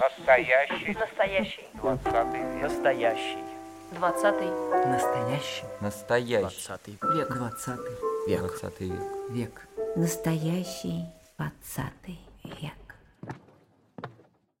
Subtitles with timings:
[0.00, 0.94] Настоящий.
[0.98, 1.64] Настоящий.
[1.74, 2.62] Двадцатый век.
[2.62, 3.38] Настоящий.
[3.92, 4.48] Двадцатый.
[4.86, 5.64] Настоящий.
[5.80, 6.40] Настоящий.
[6.40, 7.32] Двадцатый век.
[7.34, 7.96] Двадцатый.
[8.26, 8.40] Век.
[8.40, 9.02] Двадцатый век.
[9.30, 9.68] Век.
[9.96, 11.06] Настоящий
[11.38, 12.72] двадцатый век.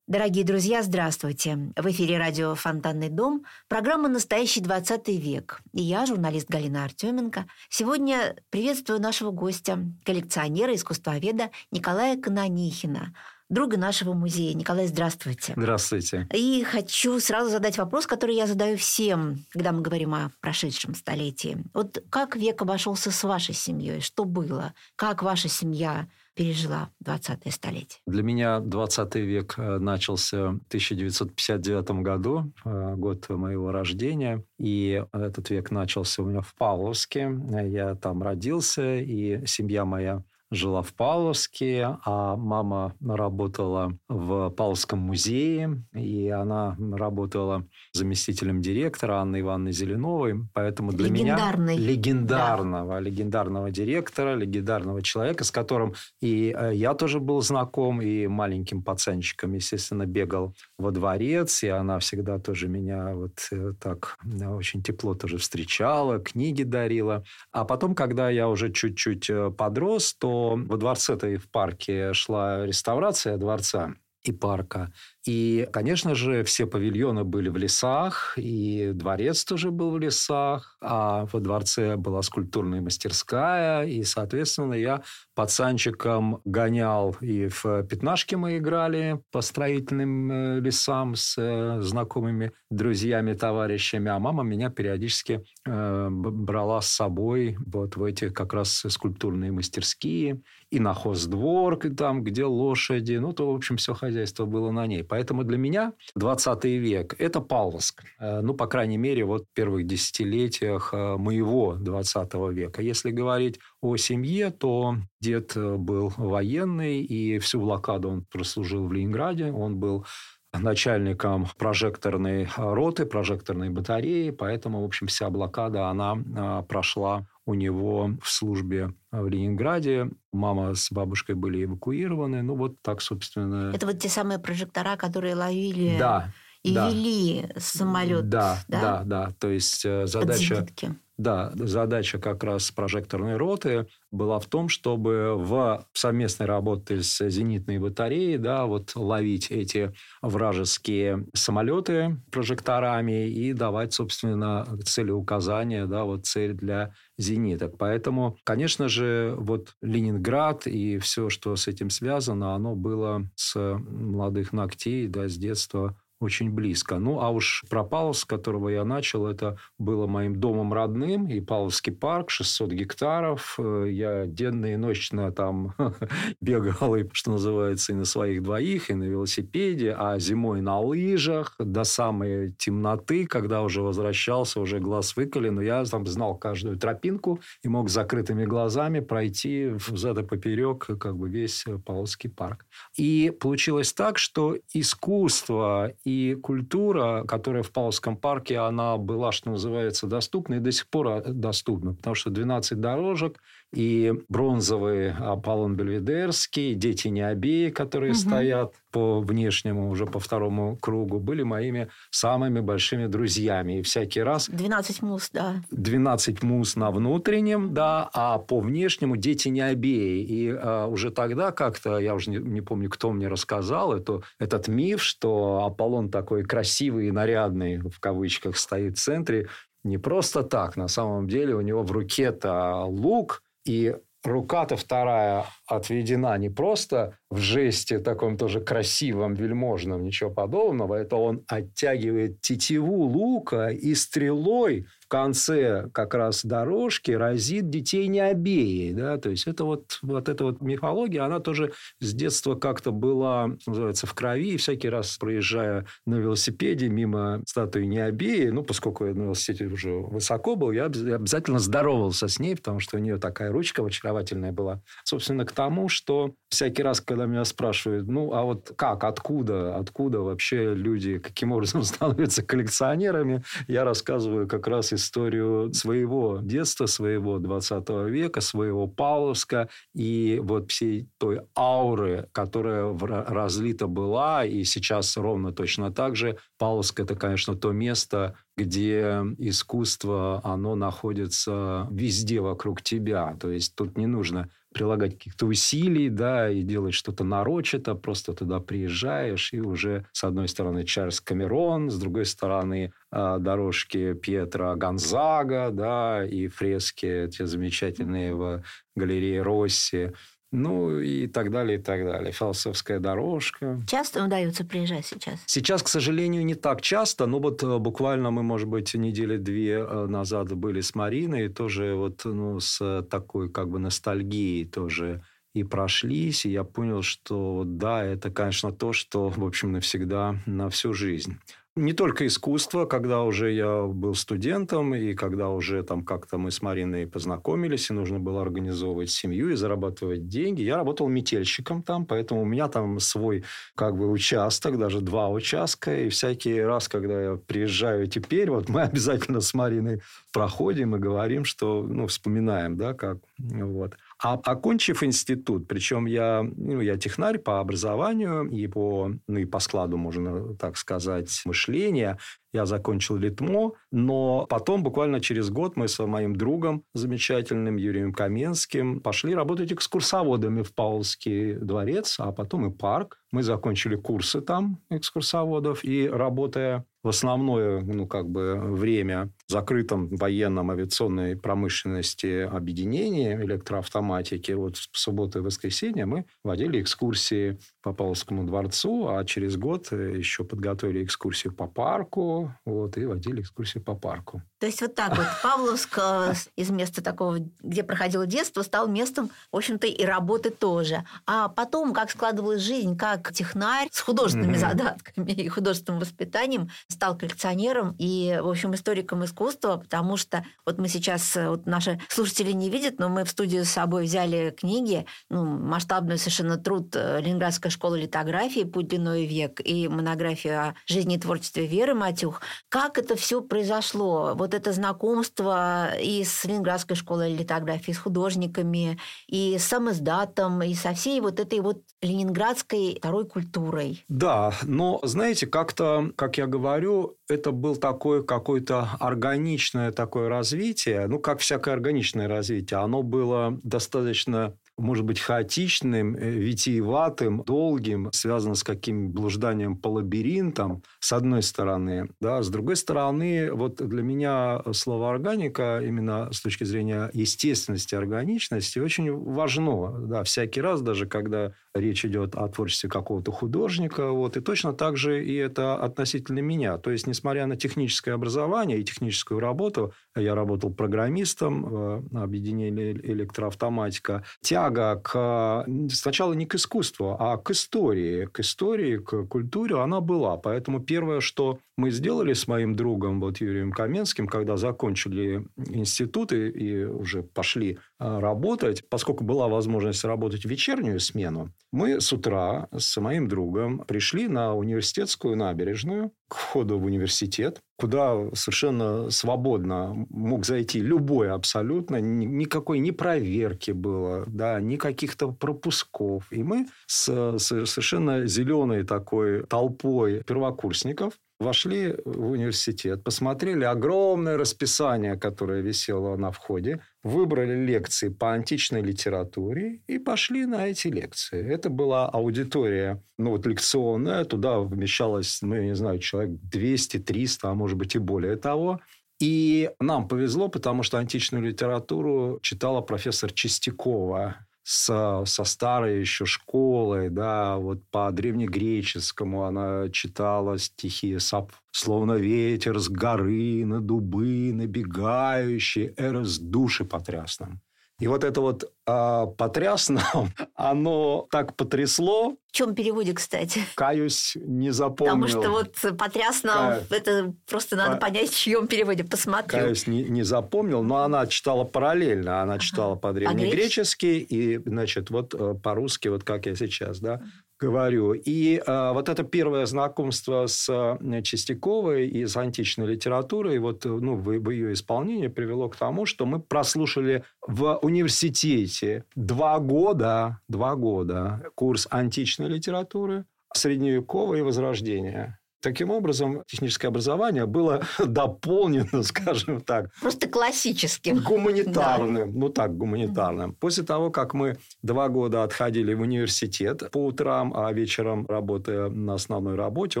[0.08, 1.72] Дорогие друзья, здравствуйте.
[1.74, 5.62] В эфире радио «Фонтанный дом», программа «Настоящий двадцатый век».
[5.72, 13.14] И я, журналист Галина Артеменко, сегодня приветствую нашего гостя, коллекционера, искусствоведа Николая Канонихина,
[13.52, 14.54] друга нашего музея.
[14.54, 15.52] Николай, здравствуйте.
[15.56, 16.26] Здравствуйте.
[16.32, 21.58] И хочу сразу задать вопрос, который я задаю всем, когда мы говорим о прошедшем столетии.
[21.74, 24.00] Вот как век обошелся с вашей семьей?
[24.00, 24.72] Что было?
[24.96, 28.00] Как ваша семья пережила 20-е столетие?
[28.06, 34.42] Для меня 20 век э, начался в 1959 году, э, год моего рождения.
[34.58, 37.30] И этот век начался у меня в Павловске.
[37.66, 45.82] Я там родился, и семья моя жила в Павловске, а мама работала в Павловском музее,
[45.94, 50.46] и она работала заместителем директора Анны Ивановны Зеленовой.
[50.52, 57.40] Поэтому для меня легендарного, легендарного директора, легендарного человека, с которым и э, я тоже был
[57.40, 63.72] знаком, и маленьким пацанчиком, естественно, бегал во дворец, и она всегда тоже меня вот э,
[63.80, 67.24] так э, очень тепло тоже встречала, книги дарила.
[67.52, 73.36] А потом, когда я уже чуть-чуть подрос, то во дворце-то и в парке шла реставрация
[73.36, 74.92] дворца и парка.
[75.24, 81.26] И, конечно же, все павильоны были в лесах, и дворец тоже был в лесах, а
[81.32, 85.02] во дворце была скульптурная мастерская, и, соответственно, я
[85.36, 93.34] пацанчиком гонял, и в пятнашки мы играли по строительным э, лесам с э, знакомыми друзьями,
[93.34, 99.52] товарищами, а мама меня периодически э, брала с собой вот в эти как раз скульптурные
[99.52, 100.40] мастерские,
[100.72, 105.04] и на хоздвор, там, где лошади, ну, то, в общем, все хозяйство было на ней.
[105.12, 108.02] Поэтому для меня 20 век– это Павловск.
[108.18, 112.80] Ну, по крайней мере, вот в первых десятилетиях моего 20 века.
[112.80, 119.52] Если говорить о семье, то дед был военный, и всю блокаду он прослужил в Ленинграде.
[119.52, 120.06] Он был
[120.54, 128.30] начальником прожекторной роты, прожекторной батареи, поэтому, в общем, вся блокада, она прошла у него в
[128.30, 130.10] службе в Ленинграде.
[130.32, 132.42] Мама с бабушкой были эвакуированы.
[132.42, 133.72] Ну, вот так, собственно...
[133.74, 136.32] Это вот те самые прожектора, которые ловили да,
[136.62, 136.88] и да.
[136.88, 138.28] вели самолет.
[138.28, 139.34] Да, да, да, да.
[139.38, 140.56] То есть задача...
[140.56, 140.94] Подзенитки.
[141.18, 147.78] Да, задача как раз прожекторной роты была в том, чтобы в совместной работе с зенитной
[147.78, 149.92] батареей да, вот ловить эти
[150.22, 157.76] вражеские самолеты прожекторами и давать, собственно, целеуказания, да, вот цель для зениток.
[157.78, 164.52] Поэтому, конечно же, вот Ленинград и все, что с этим связано, оно было с молодых
[164.54, 166.98] ногтей, да, с детства очень близко.
[166.98, 171.40] Ну, а уж про Павловск, с которого я начал, это было моим домом родным, и
[171.40, 173.58] Павловский парк, 600 гектаров.
[173.58, 175.74] Я денно и ночно там
[176.40, 181.56] бегал, и, что называется, и на своих двоих, и на велосипеде, а зимой на лыжах
[181.58, 187.40] до самой темноты, когда уже возвращался, уже глаз выколи, но я там знал каждую тропинку
[187.62, 192.66] и мог с закрытыми глазами пройти взад и поперек как бы весь Павловский парк.
[192.96, 196.11] И получилось так, что искусство и
[196.42, 201.94] культура, которая в Павловском парке, она была, что называется, доступна и до сих пор доступна,
[201.94, 203.40] потому что 12 дорожек,
[203.72, 208.18] и бронзовый Аполлон Бельведерский, дети Необеи, которые угу.
[208.18, 213.78] стоят по внешнему, уже по второму кругу, были моими самыми большими друзьями.
[213.78, 214.48] И всякий раз...
[214.50, 215.62] 12 мус, да.
[215.70, 220.22] 12 мус на внутреннем, да, а по внешнему дети Необеи.
[220.22, 224.68] И а, уже тогда как-то, я уже не, не помню, кто мне рассказал, это, этот
[224.68, 229.48] миф, что Аполлон такой красивый и нарядный, в кавычках, стоит в центре,
[229.84, 230.76] не просто так.
[230.76, 237.38] На самом деле у него в руке-то лук, и рука-то вторая отведена не просто в
[237.38, 240.94] жесте таком тоже красивом, вельможном, ничего подобного.
[240.94, 248.92] Это он оттягивает тетиву лука и стрелой конце как раз дорожки разит детей не обеи.
[248.92, 249.18] Да?
[249.18, 254.06] То есть, это вот, вот эта вот мифология, она тоже с детства как-то была, называется,
[254.06, 254.54] в крови.
[254.54, 259.90] И всякий раз, проезжая на велосипеде мимо статуи Необеи, ну, поскольку я на велосипеде уже
[259.90, 264.80] высоко был, я обязательно здоровался с ней, потому что у нее такая ручка очаровательная была.
[265.04, 270.20] Собственно, к тому, что всякий раз, когда меня спрашивают, ну, а вот как, откуда, откуда
[270.20, 277.88] вообще люди, каким образом становятся коллекционерами, я рассказываю как раз историю своего детства, своего 20
[278.06, 285.90] века, своего Павловска и вот всей той ауры, которая разлита была, и сейчас ровно точно
[285.90, 286.36] так же.
[286.58, 293.36] Павловск– это, конечно, то место, где искусство, оно находится везде вокруг тебя.
[293.40, 298.60] То есть тут не нужно прилагать каких-то усилий, да, и делать что-то нарочито, просто туда
[298.60, 305.70] приезжаешь, и уже с одной стороны Чарльз Камерон, с другой стороны а, дорожки Пьетро Гонзага,
[305.70, 308.62] да, и фрески те замечательные в
[308.96, 310.12] галерее Росси.
[310.52, 312.30] Ну и так далее, и так далее.
[312.30, 313.80] Философская дорожка.
[313.86, 315.40] Часто удается приезжать сейчас?
[315.46, 317.26] Сейчас, к сожалению, не так часто.
[317.26, 321.48] Но вот э, буквально мы, может быть, недели две э, назад были с Мариной.
[321.48, 325.22] Тоже вот ну, с такой как бы ностальгией тоже
[325.54, 326.44] и прошлись.
[326.44, 331.38] И я понял, что да, это, конечно, то, что, в общем, навсегда, на всю жизнь.
[331.74, 336.60] Не только искусство, когда уже я был студентом, и когда уже там как-то мы с
[336.60, 340.60] Мариной познакомились, и нужно было организовывать семью и зарабатывать деньги.
[340.60, 345.96] Я работал метельщиком там, поэтому у меня там свой как бы участок, даже два участка.
[345.96, 351.46] И всякий раз, когда я приезжаю теперь, вот мы обязательно с Мариной проходим и говорим,
[351.46, 353.94] что, ну, вспоминаем, да, как, вот.
[354.24, 359.58] А окончив институт, причем я, ну, я технарь по образованию и по, ну, и по
[359.58, 362.18] складу, можно так сказать, мышления,
[362.52, 369.00] я закончил Литмо, но потом, буквально через год, мы с моим другом замечательным Юрием Каменским
[369.00, 373.18] пошли работать экскурсоводами в Павловский дворец, а потом и парк.
[373.30, 380.08] Мы закончили курсы там экскурсоводов, и работая в основное ну, как бы, время в закрытом
[380.08, 388.44] военном авиационной промышленности объединении электроавтоматики, вот в субботу и воскресенье мы водили экскурсии по Павловскому
[388.44, 394.42] дворцу, а через год еще подготовили экскурсию по парку, вот, и водили экскурсию по парку.
[394.58, 399.30] То есть вот так вот Павловск э, из места такого, где проходило детство, стал местом,
[399.50, 401.04] в общем-то, и работы тоже.
[401.26, 404.58] А потом, как складывалась жизнь, как технарь с художественными mm-hmm.
[404.58, 410.88] задатками и художественным воспитанием стал коллекционером и, в общем, историком искусства, потому что вот мы
[410.88, 415.06] сейчас, э, вот наши слушатели не видят, но мы в студию с собой взяли книги,
[415.28, 421.16] ну, масштабный совершенно труд э, Ленинградской школы литографии «Путь длиной век» и монографию о жизни
[421.16, 422.31] и творчестве Веры Матюх.
[422.68, 424.34] Как это все произошло?
[424.34, 430.94] Вот это знакомство и с Ленинградской школой литографии, с художниками, и с самоздатом, и со
[430.94, 434.04] всей вот этой вот ленинградской второй культурой.
[434.08, 441.18] Да, но, знаете, как-то, как я говорю, это был такое какое-то органичное такое развитие, ну,
[441.18, 448.64] как всякое органичное развитие, оно было достаточно может быть, хаотичным, э, витиеватым, долгим, связано с
[448.64, 452.08] каким блужданием по лабиринтам, с одной стороны.
[452.20, 458.78] Да, с другой стороны, вот для меня слово «органика» именно с точки зрения естественности, органичности
[458.78, 459.90] очень важно.
[460.06, 464.96] Да, всякий раз, даже когда речь идет о творчестве какого-то художника, вот, и точно так
[464.96, 466.78] же и это относительно меня.
[466.78, 474.22] То есть, несмотря на техническое образование и техническую работу, я работал программистом в объединении электроавтоматика,
[474.40, 480.36] тяга к, сначала не к искусству, а к истории, к истории, к культуре, она была.
[480.36, 486.84] Поэтому первое, что мы сделали с моим другом, вот Юрием Каменским, когда закончили институты и
[486.84, 493.28] уже пошли работать, поскольку была возможность работать в вечернюю смену, мы с утра с моим
[493.28, 501.30] другом пришли на университетскую набережную к входу в университет, куда совершенно свободно мог зайти любой
[501.30, 506.26] абсолютно, никакой ни проверки было, да, ни каких-то пропусков.
[506.30, 515.60] И мы с совершенно зеленой такой толпой первокурсников вошли в университет, посмотрели огромное расписание, которое
[515.60, 521.46] висело на входе, выбрали лекции по античной литературе и пошли на эти лекции.
[521.46, 527.54] Это была аудитория, ну вот лекционная, туда вмещалось, ну я не знаю, человек 200-300, а
[527.54, 528.80] может быть и более того.
[529.20, 537.10] И нам повезло, потому что античную литературу читала профессор Чистякова, со, со старой еще школой,
[537.10, 545.94] да, вот по древнегреческому она читала стихи Сап, словно ветер с горы на дубы набегающий,
[545.96, 547.60] эрос души потрясным.
[548.02, 550.02] И вот это вот а, потрясно,
[550.56, 552.34] оно так потрясло.
[552.48, 553.60] В чем переводе, кстати?
[553.76, 555.24] Каюсь, не запомнил.
[555.24, 557.00] Потому что вот потрясно, Каю...
[557.00, 558.08] это просто надо По...
[558.08, 559.56] понять, в чьем переводе, посмотрю.
[559.56, 562.42] Каюсь, не, не запомнил, но она читала параллельно.
[562.42, 562.62] Она ага.
[562.62, 567.20] читала по-древнегречески и, значит, вот э, по-русски, вот как я сейчас, да
[567.62, 568.12] говорю.
[568.12, 574.16] И э, вот это первое знакомство с э, Чистяковой и с античной литературой, вот, ну,
[574.16, 580.74] в, в ее исполнении привело к тому, что мы прослушали в университете два года, два
[580.74, 585.38] года курс античной литературы, средневекового и возрождения.
[585.62, 589.90] Таким образом, техническое образование было дополнено, скажем так.
[590.00, 591.20] Просто классическим.
[591.22, 592.32] Гуманитарным.
[592.32, 592.38] Да.
[592.38, 593.54] Ну так, гуманитарным.
[593.54, 599.14] После того, как мы два года отходили в университет по утрам, а вечером, работая на
[599.14, 600.00] основной работе,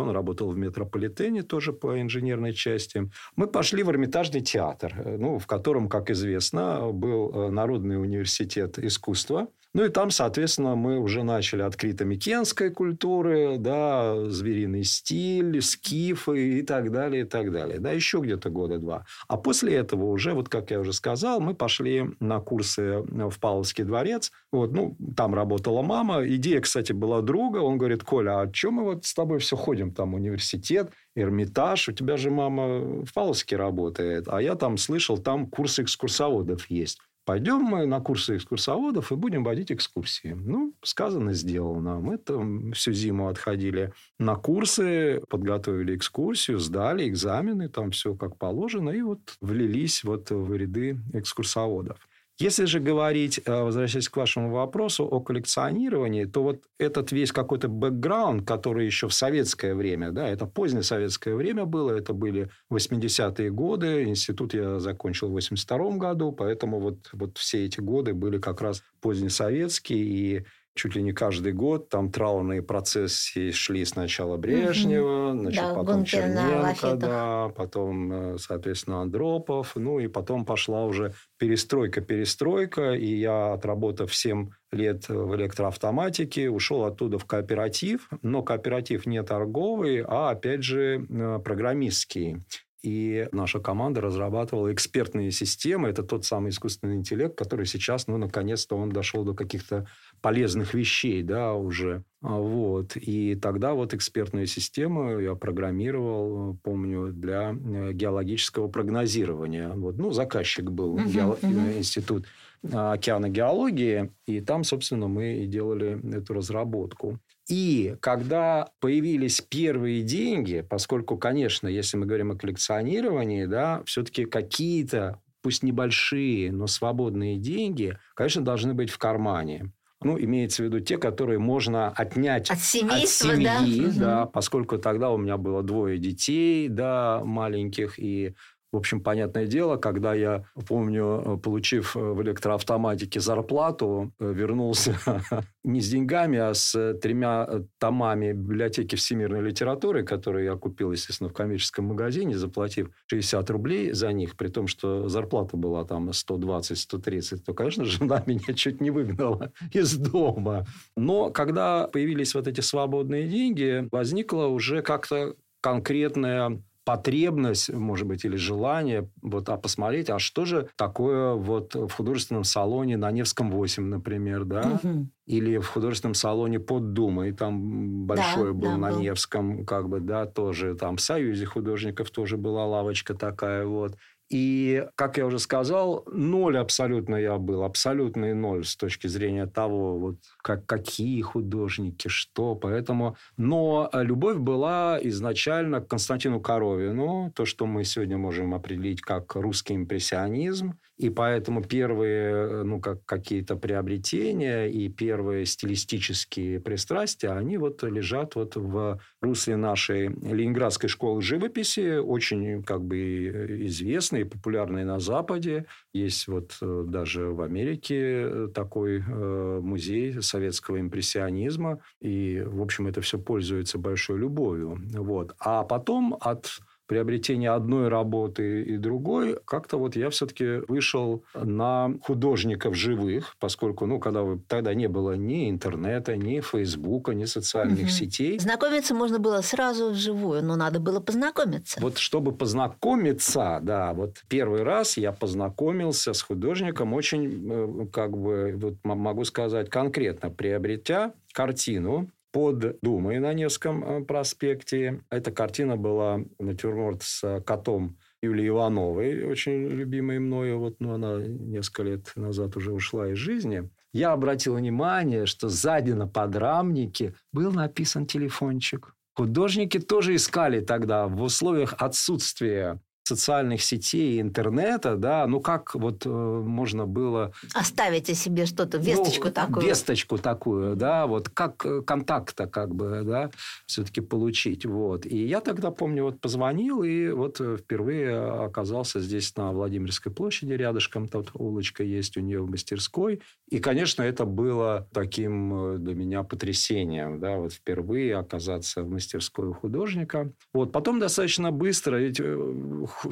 [0.00, 5.46] он работал в метрополитене тоже по инженерной части, мы пошли в Эрмитажный театр, ну, в
[5.46, 9.46] котором, как известно, был э, Народный университет искусства.
[9.74, 16.62] Ну и там, соответственно, мы уже начали от крито-микенской культуры, да, звериный стиль, скифы и
[16.62, 17.78] так далее, и так далее.
[17.78, 19.04] Да, еще где-то года два.
[19.28, 23.84] А после этого уже, вот как я уже сказал, мы пошли на курсы в Павловский
[23.84, 24.32] дворец.
[24.50, 26.26] Вот, ну, там работала мама.
[26.26, 27.58] Идея, кстати, была друга.
[27.58, 29.92] Он говорит, Коля, а что мы вот с тобой все ходим?
[29.92, 31.88] Там университет, Эрмитаж.
[31.88, 34.28] У тебя же мама в Павловске работает.
[34.28, 36.98] А я там слышал, там курсы экскурсоводов есть.
[37.24, 40.32] Пойдем мы на курсы экскурсоводов и будем водить экскурсии.
[40.32, 42.00] Ну, сказано, сделано.
[42.00, 48.90] Мы там всю зиму отходили на курсы, подготовили экскурсию, сдали экзамены, там все как положено,
[48.90, 52.08] и вот влились вот в ряды экскурсоводов.
[52.42, 57.68] Если же говорить, э, возвращаясь к вашему вопросу о коллекционировании, то вот этот весь какой-то
[57.68, 63.48] бэкграунд, который еще в советское время, да, это позднее советское время было, это были 80-е
[63.50, 68.60] годы, институт я закончил в 82 году, поэтому вот, вот все эти годы были как
[68.60, 75.40] раз позднесоветские, и чуть ли не каждый год там траурные процессии шли сначала Брежнева, угу.
[75.40, 82.94] значит, да, потом Черненко, да, потом, э, соответственно, Андропов, ну и потом пошла уже перестройка-перестройка,
[82.94, 90.02] и я, отработав 7 лет в электроавтоматике, ушел оттуда в кооператив, но кооператив не торговый,
[90.06, 92.42] а, опять же, э, программистский.
[92.82, 95.88] И наша команда разрабатывала экспертные системы.
[95.88, 99.86] Это тот самый искусственный интеллект, который сейчас, ну, наконец-то он дошел до каких-то
[100.22, 102.04] полезных вещей, да, уже.
[102.22, 102.96] А, вот.
[102.96, 109.70] И тогда вот экспертную систему я программировал, помню, для э, геологического прогнозирования.
[109.70, 109.98] Вот.
[109.98, 111.36] Ну, заказчик был uh-huh, гео...
[111.42, 111.78] uh-huh.
[111.78, 112.26] институт
[112.72, 117.18] океаногеологии, и там, собственно, мы и делали эту разработку.
[117.48, 125.20] И когда появились первые деньги, поскольку, конечно, если мы говорим о коллекционировании, да, все-таки какие-то,
[125.42, 129.72] пусть небольшие, но свободные деньги, конечно, должны быть в кармане.
[130.04, 134.04] Ну, имеется в виду те, которые можно отнять от, семейства, от семьи, да?
[134.04, 138.34] да, поскольку тогда у меня было двое детей, да, маленьких, и
[138.72, 144.96] в общем, понятное дело, когда я, помню, получив в электроавтоматике зарплату, вернулся
[145.64, 147.48] не с деньгами, а с тремя
[147.78, 154.10] томами библиотеки всемирной литературы, которые я купил, естественно, в коммерческом магазине, заплатив 60 рублей за
[154.12, 159.52] них, при том, что зарплата была там 120-130, то, конечно, жена меня чуть не выгнала
[159.72, 160.66] из дома.
[160.96, 168.36] Но когда появились вот эти свободные деньги, возникла уже как-то конкретная потребность, может быть, или
[168.36, 173.84] желание, вот, а посмотреть, а что же такое вот в художественном салоне на Невском 8,
[173.84, 174.80] например, да?
[174.82, 175.08] Угу.
[175.26, 179.00] Или в художественном салоне под Думой, там большой да, был да, на был.
[179.00, 183.96] Невском, как бы, да, тоже там в Союзе художников тоже была лавочка такая вот.
[184.32, 189.98] И, как я уже сказал, ноль абсолютно я был, абсолютный ноль с точки зрения того,
[189.98, 192.54] вот как, какие художники, что.
[192.54, 193.16] Поэтому...
[193.36, 199.76] Но любовь была изначально к Константину Коровину, то, что мы сегодня можем определить как русский
[199.76, 200.78] импрессионизм.
[201.02, 208.54] И поэтому первые ну, как, какие-то приобретения и первые стилистические пристрастия, они вот лежат вот
[208.54, 215.66] в русле нашей Ленинградской школы живописи, очень как бы известной и популярной на Западе.
[215.92, 221.80] Есть вот э, даже в Америке такой э, музей советского импрессионизма.
[222.00, 224.80] И, в общем, это все пользуется большой любовью.
[224.94, 225.34] Вот.
[225.40, 232.74] А потом от приобретения одной работы и другой, как-то вот я все-таки вышел на художников
[232.74, 237.88] живых, поскольку, ну, когда тогда не было ни интернета, ни Фейсбука, ни социальных угу.
[237.88, 238.38] сетей.
[238.38, 241.80] Знакомиться можно было сразу вживую, но надо было познакомиться.
[241.80, 248.54] Вот чтобы познакомиться, да, вот первый раз я познакомился с художником очень, э, как бы,
[248.56, 255.02] вот могу сказать конкретно, приобретя картину под Думой на Невском э, проспекте.
[255.10, 260.58] Эта картина была натюрморт с котом Юлии Ивановой, очень любимой мною.
[260.58, 263.70] Вот, ну, она несколько лет назад уже ушла из жизни.
[263.92, 268.94] я обратил внимание, что сзади на подрамнике был написан телефончик.
[269.14, 276.06] Художники тоже искали тогда в условиях отсутствия социальных сетей и интернета, да, ну как вот
[276.06, 277.32] э, можно было...
[277.54, 279.66] Оставить о себе что-то, весточку ну, такую.
[279.66, 283.30] Весточку такую, да, вот как э, контакта как бы, да,
[283.66, 285.04] все-таки получить, вот.
[285.04, 290.52] И я тогда, помню, вот позвонил и вот э, впервые оказался здесь на Владимирской площади
[290.52, 293.20] рядышком, тут улочка есть у нее в мастерской.
[293.48, 299.48] И, конечно, это было таким э, для меня потрясением, да, вот впервые оказаться в мастерской
[299.48, 300.30] у художника.
[300.52, 302.20] Вот, потом достаточно быстро, ведь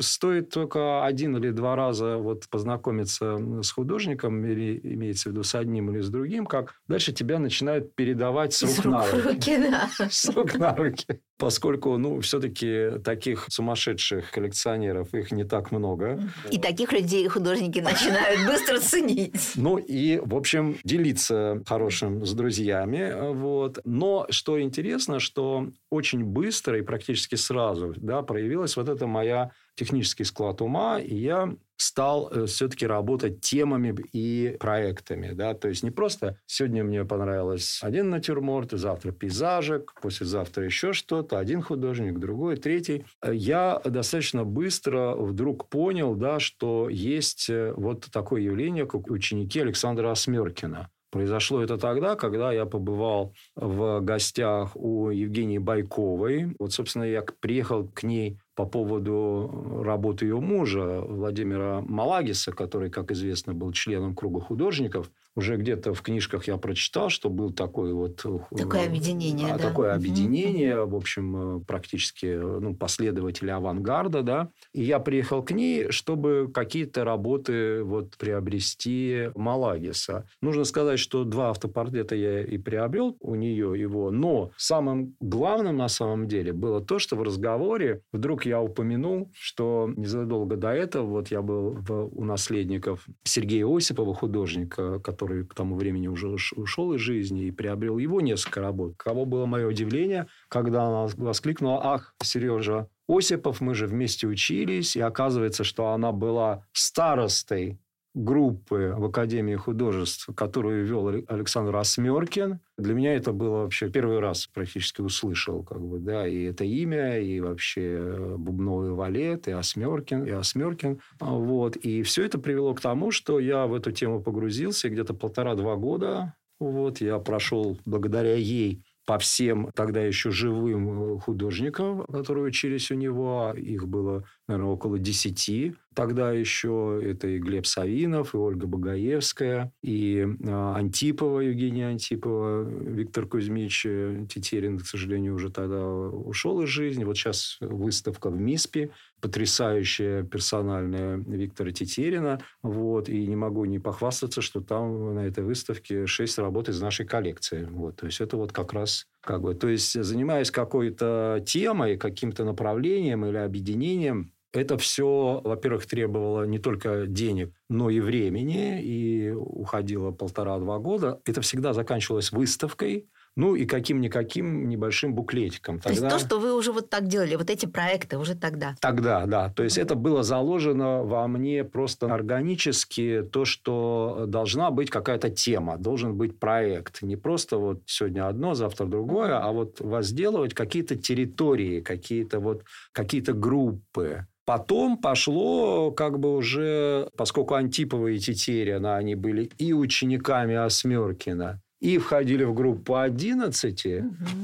[0.01, 5.55] стоит только один или два раза вот познакомиться с художником, или имеется в виду с
[5.55, 9.27] одним или с другим, как дальше тебя начинают передавать с рук, С на рук в
[9.27, 9.57] руки.
[9.57, 9.91] руки, да.
[10.11, 11.21] С рук на руки.
[11.39, 16.21] Поскольку, ну, все-таки таких сумасшедших коллекционеров, их не так много.
[16.51, 19.53] И таких людей художники начинают быстро ценить.
[19.55, 23.33] Ну и, в общем, делиться хорошим с друзьями.
[23.33, 23.81] Вот.
[23.85, 30.25] Но что интересно, что очень быстро и практически сразу да, проявилась вот эта моя технический
[30.25, 35.33] склад ума, и я стал э, все-таки работать темами и проектами.
[35.33, 35.55] Да?
[35.55, 41.63] То есть не просто сегодня мне понравилось один натюрморт, завтра пейзажик, послезавтра еще что-то, один
[41.63, 43.07] художник, другой, третий.
[43.25, 50.11] Я достаточно быстро вдруг понял, да, что есть э, вот такое явление, как ученики Александра
[50.11, 50.91] Осмеркина.
[51.11, 56.55] Произошло это тогда, когда я побывал в гостях у Евгении Байковой.
[56.59, 63.11] Вот, собственно, я приехал к ней по поводу работы ее мужа Владимира Малагиса, который, как
[63.11, 65.11] известно, был членом круга художников.
[65.37, 68.25] Уже где-то в книжках я прочитал, что был такой вот...
[68.57, 69.69] Такое объединение, а, да.
[69.69, 74.49] Такое объединение, в общем, практически ну, последователи авангарда, да.
[74.73, 80.27] И я приехал к ней, чтобы какие-то работы вот приобрести Малагиса.
[80.43, 85.89] Нужно сказать, что два автопортрета я и приобрел у нее его, но самым главным на
[85.89, 91.29] самом деле было то, что в разговоре вдруг я упомянул, что незадолго до этого вот
[91.29, 96.93] я был в, у наследников Сергея Осипова, художника, который к тому времени уже уш- ушел
[96.95, 98.95] из жизни, и приобрел его несколько работ.
[98.97, 105.01] Кого было мое удивление, когда она воскликнула, ах, Сережа, Осипов, мы же вместе учились, и
[105.01, 107.79] оказывается, что она была старостой
[108.15, 112.61] группы в Академии художеств, которую вел Але- Александр Осмеркин.
[112.77, 117.21] Для меня это было вообще первый раз практически услышал, как бы, да, и это имя,
[117.21, 121.01] и вообще э, бубновый валет, и Осмеркин, и Осмеркин.
[121.21, 121.77] А, Вот.
[121.77, 126.35] И все это привело к тому, что я в эту тему погрузился, где-то полтора-два года
[126.61, 132.95] вот, я прошел благодаря ей по всем тогда еще живым э, художникам, которые учились у
[132.95, 133.53] него.
[133.57, 135.75] Их было, наверное, около десяти.
[135.97, 143.27] Тогда еще это и Глеб Савинов, и Ольга Багаевская, и э, Антипова, Евгения Антипова, Виктор
[143.27, 147.03] Кузьмич э, Тетерин, к сожалению, уже тогда ушел из жизни.
[147.03, 148.91] Вот сейчас выставка в МИСПе,
[149.21, 152.41] потрясающая персональная Виктора Тетерина.
[152.63, 157.07] Вот, и не могу не похвастаться, что там на этой выставке шесть работ из нашей
[157.07, 157.65] коллекции.
[157.71, 162.45] Вот, то есть это вот как раз как бы, то есть занимаясь какой-то темой, каким-то
[162.45, 170.11] направлением или объединением, это все, во-первых, требовало не только денег, но и времени, и уходило
[170.11, 171.21] полтора-два года.
[171.25, 175.81] Это всегда заканчивалось выставкой, ну и каким-никаким небольшим буклетиком.
[175.81, 178.75] То есть то, что вы уже вот так делали, вот эти проекты уже тогда.
[178.81, 179.51] Тогда, да.
[179.51, 185.79] То есть это было заложено во мне просто органически, то, что должна быть какая-то тема,
[185.79, 187.03] должен быть проект.
[187.03, 193.33] Не просто вот сегодня одно, завтра другое, а вот возделывать какие-то территории, какие-то вот какие-то
[193.33, 194.27] группы.
[194.45, 201.99] Потом пошло как бы уже, поскольку Антипова и Тетерина, они были и учениками Осмеркина, и
[201.99, 203.87] входили в группу 11,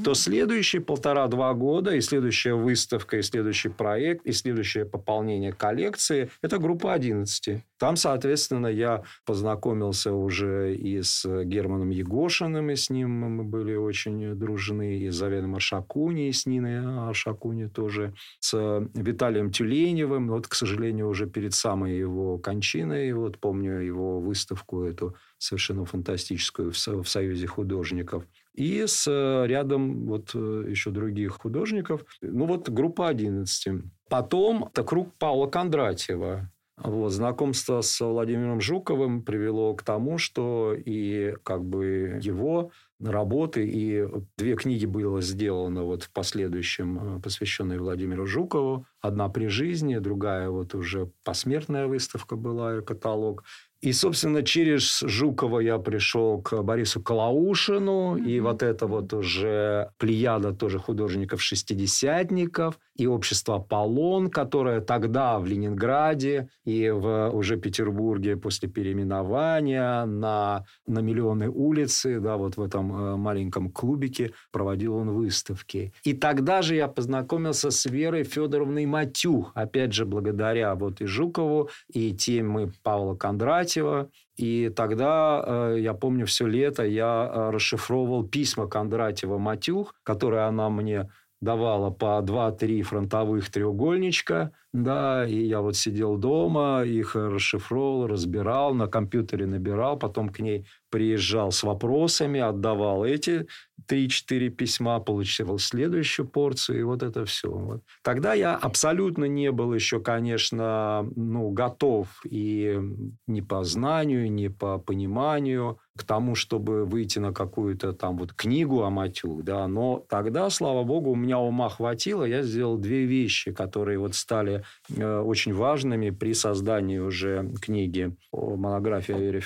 [0.03, 6.57] то следующие полтора-два года и следующая выставка, и следующий проект, и следующее пополнение коллекции– это
[6.57, 7.63] группа 11.
[7.79, 14.35] Там, соответственно, я познакомился уже и с Германом Егошиным, и с ним мы были очень
[14.35, 20.27] дружны, и с Завеном Аршакуни, и с Ниной Аршакуни тоже, с Виталием Тюленевым.
[20.29, 26.71] Вот, к сожалению, уже перед самой его кончиной, вот помню его выставку эту совершенно фантастическую
[26.71, 28.23] в Со- в Союзе художников.
[28.53, 29.07] И с
[29.45, 32.03] рядом вот э, еще других художников.
[32.21, 33.83] Ну, вот группа 11.
[34.09, 36.51] Потом это круг Павла Кондратьева.
[36.77, 44.07] Вот, знакомство с Владимиром Жуковым привело к тому, что и как бы его работы, и
[44.37, 48.85] две книги было сделано вот в последующем, э, посвященные Владимиру Жукову.
[49.01, 53.43] Одна при жизни, другая вот уже посмертная выставка была, и каталог.
[53.81, 58.25] И, собственно, через Жукова я пришел к Борису Калаушину, mm-hmm.
[58.25, 66.49] и вот это вот уже плеяда тоже художников-шестидесятников, и общество «Аполлон», которое тогда в Ленинграде
[66.65, 73.15] и в уже Петербурге после переименования на, на Миллионной улице, да, вот в этом э,
[73.17, 75.93] маленьком клубике проводил он выставки.
[76.03, 81.69] И тогда же я познакомился с Верой Федоровной Матюх, опять же, благодаря вот и Жукову,
[81.93, 84.09] и темы Павла Кондратьева.
[84.37, 90.69] И тогда, э, я помню, все лето я э, расшифровывал письма Кондратьева Матюх, которые она
[90.69, 91.09] мне
[91.41, 98.87] давала по 2-3 фронтовых треугольничка, да, и я вот сидел дома, их расшифровал, разбирал, на
[98.87, 103.47] компьютере набирал, потом к ней приезжал с вопросами, отдавал эти
[103.89, 107.49] 3-4 письма, получил следующую порцию, и вот это все.
[107.49, 107.83] Вот.
[108.03, 112.79] Тогда я абсолютно не был еще, конечно, ну, готов и
[113.27, 118.83] ни по знанию, ни по пониманию к тому, чтобы выйти на какую-то там вот книгу
[118.83, 123.51] о Матюх, да, но тогда, слава богу, у меня ума хватило, я сделал две вещи,
[123.51, 124.63] которые вот стали
[124.95, 129.41] э, очень важными при создании уже книги о монографии о Вере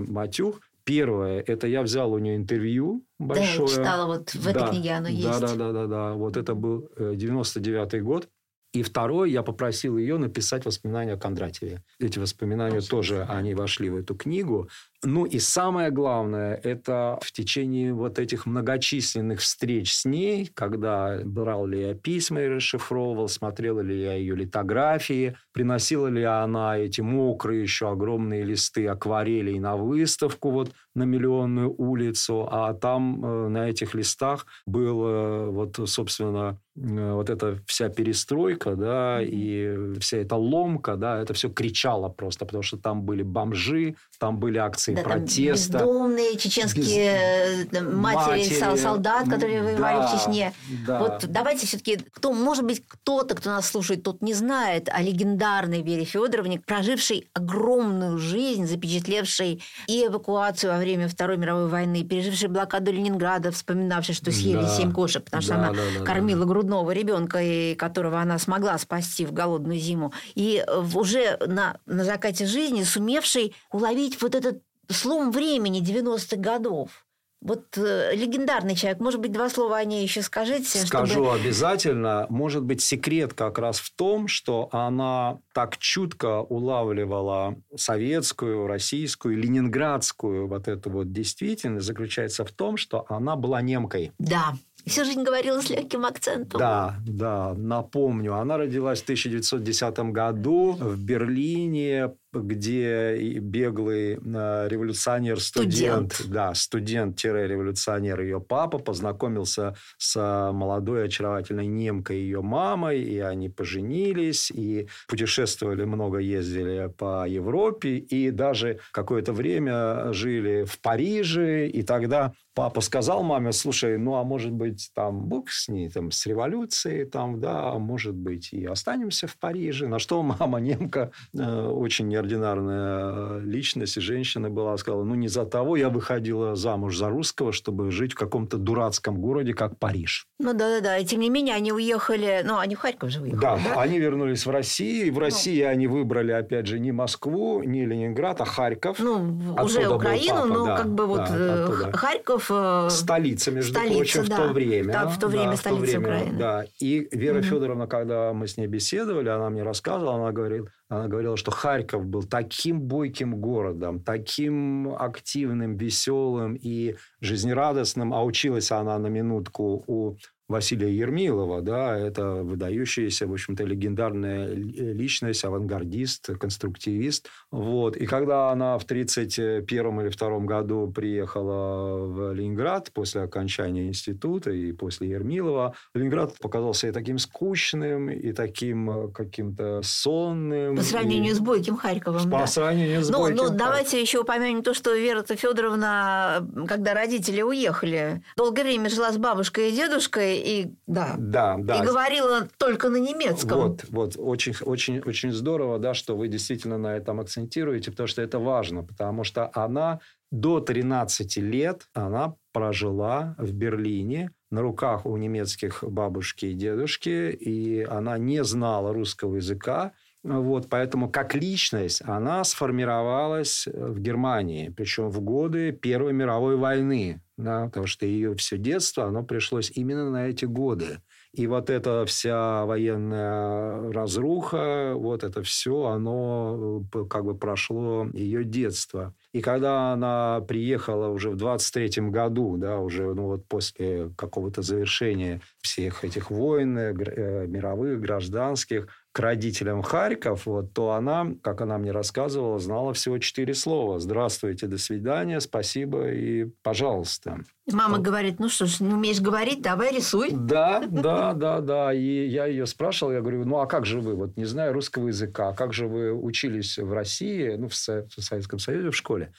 [0.00, 0.60] Матюх.
[0.84, 3.58] Первое, это я взял у нее интервью большое.
[3.58, 5.22] Да, я читала, вот в этой да, книге оно есть.
[5.22, 6.12] Да, да, да, да, да.
[6.14, 8.28] Вот это был 99-й э, год.
[8.72, 11.84] И второе, я попросил ее написать воспоминания о Кондратьеве.
[11.98, 14.68] Эти воспоминания Очень тоже, они вошли в эту книгу.
[15.04, 21.66] Ну и самое главное, это в течение вот этих многочисленных встреч с ней, когда брал
[21.66, 27.62] ли я письма и расшифровывал, смотрела ли я ее литографии, приносила ли она эти мокрые
[27.62, 33.94] еще огромные листы акварелей на выставку вот на Миллионную улицу, а там э, на этих
[33.94, 41.20] листах был вот, собственно, э, вот эта вся перестройка, да, и вся эта ломка, да,
[41.20, 45.78] это все кричало просто, потому что там были бомжи, там были акции да, протеста.
[45.78, 47.80] Бездомные чеченские Без...
[47.82, 50.52] матери, матери солдат, которые воевали да, в Чечне.
[50.86, 50.98] Да.
[50.98, 55.82] Вот давайте все-таки, кто, может быть, кто-то, кто нас слушает, тот не знает о легендарной
[55.82, 62.92] Вере Федоровне, прожившей огромную жизнь, запечатлевшей и эвакуацию во время Второй мировой войны, пережившей блокаду
[62.92, 64.68] Ленинграда, вспоминавшей, что съели да.
[64.68, 66.46] семь кошек, потому что да, она да, да, кормила да.
[66.46, 70.12] грудного ребенка, и которого она смогла спасти в голодную зиму.
[70.34, 77.04] И уже на, на закате жизни уловить уловить вот этот слом времени 90-х годов.
[77.42, 79.00] Вот э, легендарный человек.
[79.00, 80.78] Может быть, два слова о ней еще скажите?
[80.78, 81.34] Скажу чтобы...
[81.34, 82.26] обязательно.
[82.30, 90.46] Может быть, секрет как раз в том, что она так чутко улавливала советскую, российскую, ленинградскую
[90.46, 94.12] вот эту вот действительность, заключается в том, что она была немкой.
[94.20, 94.54] Да.
[94.86, 96.58] Всю жизнь говорила с легким акцентом.
[96.58, 98.34] Да, да, напомню.
[98.34, 106.32] Она родилась в 1910 году в Берлине где беглый э, революционер-студент, студент.
[106.32, 110.18] да, студент-революционер ее папа познакомился с
[110.52, 118.30] молодой очаровательной немкой ее мамой, и они поженились, и путешествовали много, ездили по Европе, и
[118.30, 124.52] даже какое-то время жили в Париже, и тогда папа сказал маме, слушай, ну, а может
[124.52, 129.36] быть, там, бог с ней, там, с революцией, там, да, может быть, и останемся в
[129.38, 129.88] Париже.
[129.88, 135.28] На что мама немка э, очень неординарная э, личность и женщина была, сказала, ну, не
[135.28, 140.26] за того я выходила замуж за русского, чтобы жить в каком-то дурацком городе, как Париж.
[140.38, 143.58] Ну, да-да-да, и тем не менее они уехали, ну, они в Харьков же уехали, да?
[143.64, 145.20] Да, они вернулись в Россию, и в ну.
[145.20, 145.68] России ну.
[145.68, 148.98] они выбрали, опять же, не Москву, не Ленинград, а Харьков.
[148.98, 152.50] Ну, уже Украину, папа, но да, как бы вот да, э, Харьков...
[152.50, 154.34] Э, столица, между столица, прочим, да.
[154.34, 154.92] в то время.
[154.92, 156.38] Да, в то время да, столица то время, Украины.
[156.38, 157.44] Да, и Вера угу.
[157.44, 162.04] Федоровна, когда мы с ней беседовали, она мне рассказывала, она говорит, она говорила, что Харьков
[162.04, 170.16] был таким бойким городом, таким активным, веселым и жизнерадостным, а училась она на минутку у
[170.52, 177.28] Василия Ермилова, да, это выдающаяся, в общем-то, легендарная личность, авангардист, конструктивист.
[177.50, 177.96] Вот.
[177.96, 184.72] И когда она в 1931 или 2 году приехала в Ленинград после окончания института и
[184.72, 190.76] после Ермилова, Ленинград показался и таким скучным, и таким каким-то сонным.
[190.76, 191.34] По сравнению и...
[191.34, 192.30] с Бойким Харьковом.
[192.30, 192.46] По да.
[192.46, 198.22] сравнению с ну, Бойким Ну, давайте еще упомянем то, что Вера Федоровна, когда родители уехали,
[198.36, 201.78] долгое время жила с бабушкой и дедушкой, и да, да, да.
[201.82, 203.60] и говорила только на немецком.
[203.60, 208.22] Вот, вот, очень, очень, очень здорово, да, что вы действительно на этом акцентируете, потому что
[208.22, 210.00] это важно, потому что она
[210.30, 217.82] до 13 лет она прожила в Берлине на руках у немецких бабушки и дедушки, и
[217.82, 225.20] она не знала русского языка, Вот, поэтому как личность она сформировалась в Германии, причем в
[225.20, 230.44] годы Первой мировой войны, да, потому что ее все детство, оно пришлось именно на эти
[230.44, 231.00] годы.
[231.32, 238.44] И вот эта вся военная разруха, вот это все, оно э, как бы прошло ее
[238.44, 239.14] детство.
[239.32, 245.40] И когда она приехала уже в 23 году, да, уже ну, вот после какого-то завершения
[245.62, 251.76] всех этих войн, э, э, мировых, гражданских, к родителям Харьков, вот, то она, как она
[251.76, 254.00] мне рассказывала, знала всего четыре слова.
[254.00, 257.40] Здравствуйте, до свидания, спасибо и пожалуйста.
[257.70, 258.04] Мама вот.
[258.04, 260.30] говорит, ну что ж, не умеешь говорить, давай рисуй.
[260.32, 261.92] Да, да, да, да.
[261.92, 265.08] И я ее спрашивал, я говорю, ну а как же вы, вот не знаю русского
[265.08, 269.32] языка, как же вы учились в России, ну в Советском Союзе в школе?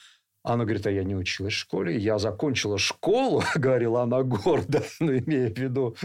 [0.44, 1.96] Она говорит, а я не училась в школе.
[1.96, 5.96] Я закончила школу, говорила она гордо, ну, имея в виду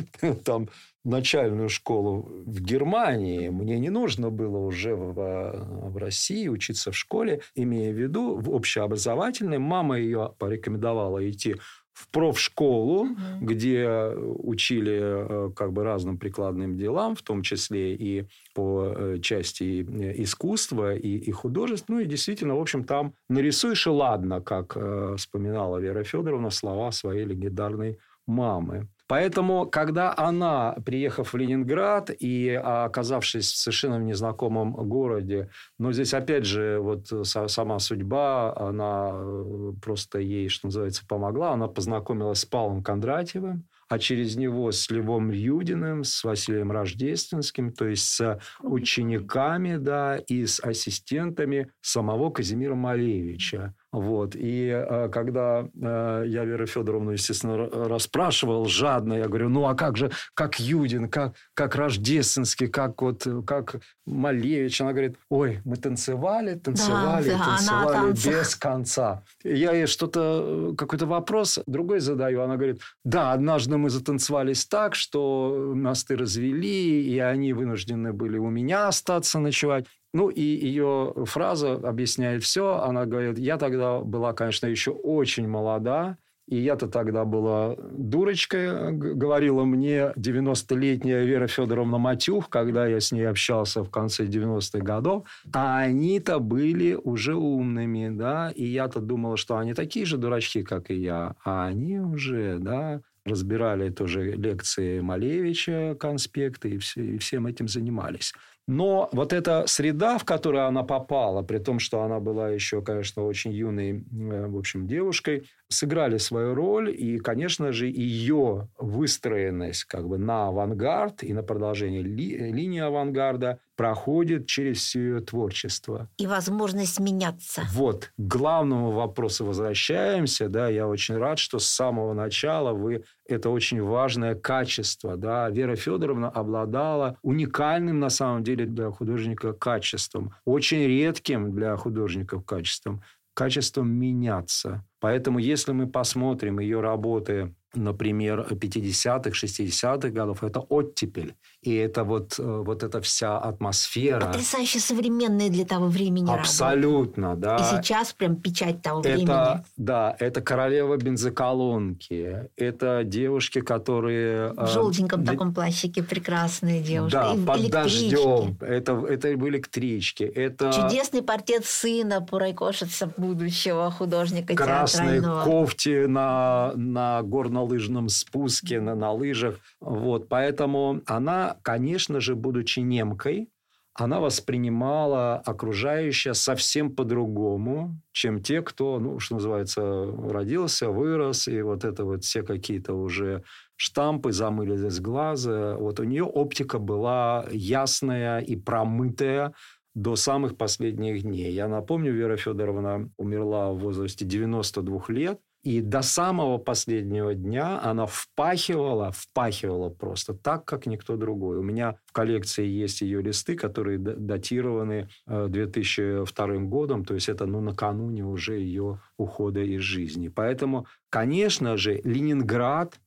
[0.43, 0.69] там
[1.03, 3.49] начальную школу в Германии.
[3.49, 8.49] Мне не нужно было уже в, в России учиться в школе, имея в виду в
[8.51, 9.59] общеобразовательной.
[9.59, 11.55] Мама ее порекомендовала идти
[11.99, 13.17] в профшколу, угу.
[13.41, 19.85] где учили э, как бы разным прикладным делам, в том числе и по э, части
[19.85, 21.89] э, искусства и, и художеств.
[21.89, 24.77] Ну и действительно, в общем, там нарисуешь и ладно, как
[25.17, 28.87] вспоминала Вера Федоровна слова своей легендарной мамы.
[29.09, 36.45] Поэтому, когда она, приехав в Ленинград и оказавшись в совершенно незнакомом городе, но здесь опять
[36.45, 41.53] же вот сама судьба, она э, просто ей, что называется, помогла.
[41.53, 47.87] Она познакомилась с Павлом Кондратьевым, а через него с Львом Юдиным, с Василием Рождественским, то
[47.87, 53.73] есть с учениками, да, и с ассистентами самого Казимира Малевича.
[53.91, 54.35] Вот.
[54.35, 59.97] И э, когда э, я Веру Федоровну, естественно, расспрашивал жадно, я говорю, ну а как
[59.97, 64.79] же, как Юдин, как, как Рождественский, как вот, как Малевич.
[64.81, 69.23] Она говорит, ой, мы танцевали, танцевали, да, танцевали без конца.
[69.43, 72.41] Я ей что-то, какой-то вопрос другой задаю.
[72.41, 78.49] Она говорит, да, однажды мы затанцевались так, что мосты развели, и они вынуждены были у
[78.49, 79.85] меня остаться ночевать.
[80.13, 82.81] Ну, и ее фраза объясняет все.
[82.81, 86.17] Она говорит, я тогда была, конечно, еще очень молода,
[86.49, 93.29] и я-то тогда была дурочкой, говорила мне 90-летняя Вера Федоровна Матюх, когда я с ней
[93.29, 95.27] общался в конце 90-х годов.
[95.53, 100.89] А они-то были уже умными, да, и я-то думала, что они такие же дурачки, как
[100.89, 107.45] и я, а они уже, да, разбирали тоже лекции Малевича, конспекты, и, все, и всем
[107.45, 108.33] этим занимались.
[108.71, 113.25] Но вот эта среда, в которую она попала, при том, что она была еще, конечно,
[113.25, 116.89] очень юной, э, в общем, девушкой, сыграли свою роль.
[116.89, 123.59] И, конечно же, ее выстроенность как бы на авангард и на продолжение ли, линии авангарда
[123.75, 126.09] проходит через все ее творчество.
[126.17, 127.61] И возможность меняться.
[127.71, 128.11] Вот.
[128.17, 130.49] К главному вопросу возвращаемся.
[130.49, 135.15] Да, я очень рад, что с самого начала вы это очень важное качество.
[135.15, 135.49] Да.
[135.49, 143.01] Вера Федоровна обладала уникальным, на самом деле, для художника качеством, очень редким для художников качеством,
[143.39, 144.83] качеством меняться.
[144.99, 151.35] Поэтому, если мы посмотрим ее работы например, 50-х, 60-х годов, это оттепель.
[151.61, 154.21] И это вот, э, вот эта вся атмосфера.
[154.21, 157.41] Потрясающе современные для того времени Абсолютно, работы.
[157.41, 157.57] да.
[157.57, 159.63] И сейчас прям печать того это, времени.
[159.77, 162.49] Да, это королева бензоколонки.
[162.55, 164.53] Это девушки, которые...
[164.53, 167.13] В желтеньком э, таком плащике прекрасные девушки.
[167.13, 168.57] Да, и под дождем.
[168.61, 170.25] Это, это в электричке.
[170.25, 170.71] Это...
[170.71, 178.95] Чудесный портрет сына Пурайкошица, будущего художника Красные кофте на, на горном на лыжном спуске, на,
[178.95, 179.55] на лыжах.
[179.81, 180.29] Вот.
[180.29, 183.49] Поэтому она, конечно же, будучи немкой,
[183.93, 191.83] она воспринимала окружающее совсем по-другому, чем те, кто, ну, что называется, родился, вырос, и вот
[191.83, 193.43] это вот все какие-то уже
[193.75, 195.75] штампы замылись с глаза.
[195.75, 199.53] Вот у нее оптика была ясная и промытая
[199.95, 201.51] до самых последних дней.
[201.51, 208.05] Я напомню, Вера Федоровна умерла в возрасте 92 лет, и до самого последнего дня она
[208.05, 211.57] впахивала, впахивала просто так, как никто другой.
[211.57, 217.45] У меня в коллекции есть ее листы, которые датированы 2002 э, годом, то есть это
[217.45, 220.29] ну, накануне уже ее ухода из жизни.
[220.29, 222.99] Поэтому, конечно же, Ленинград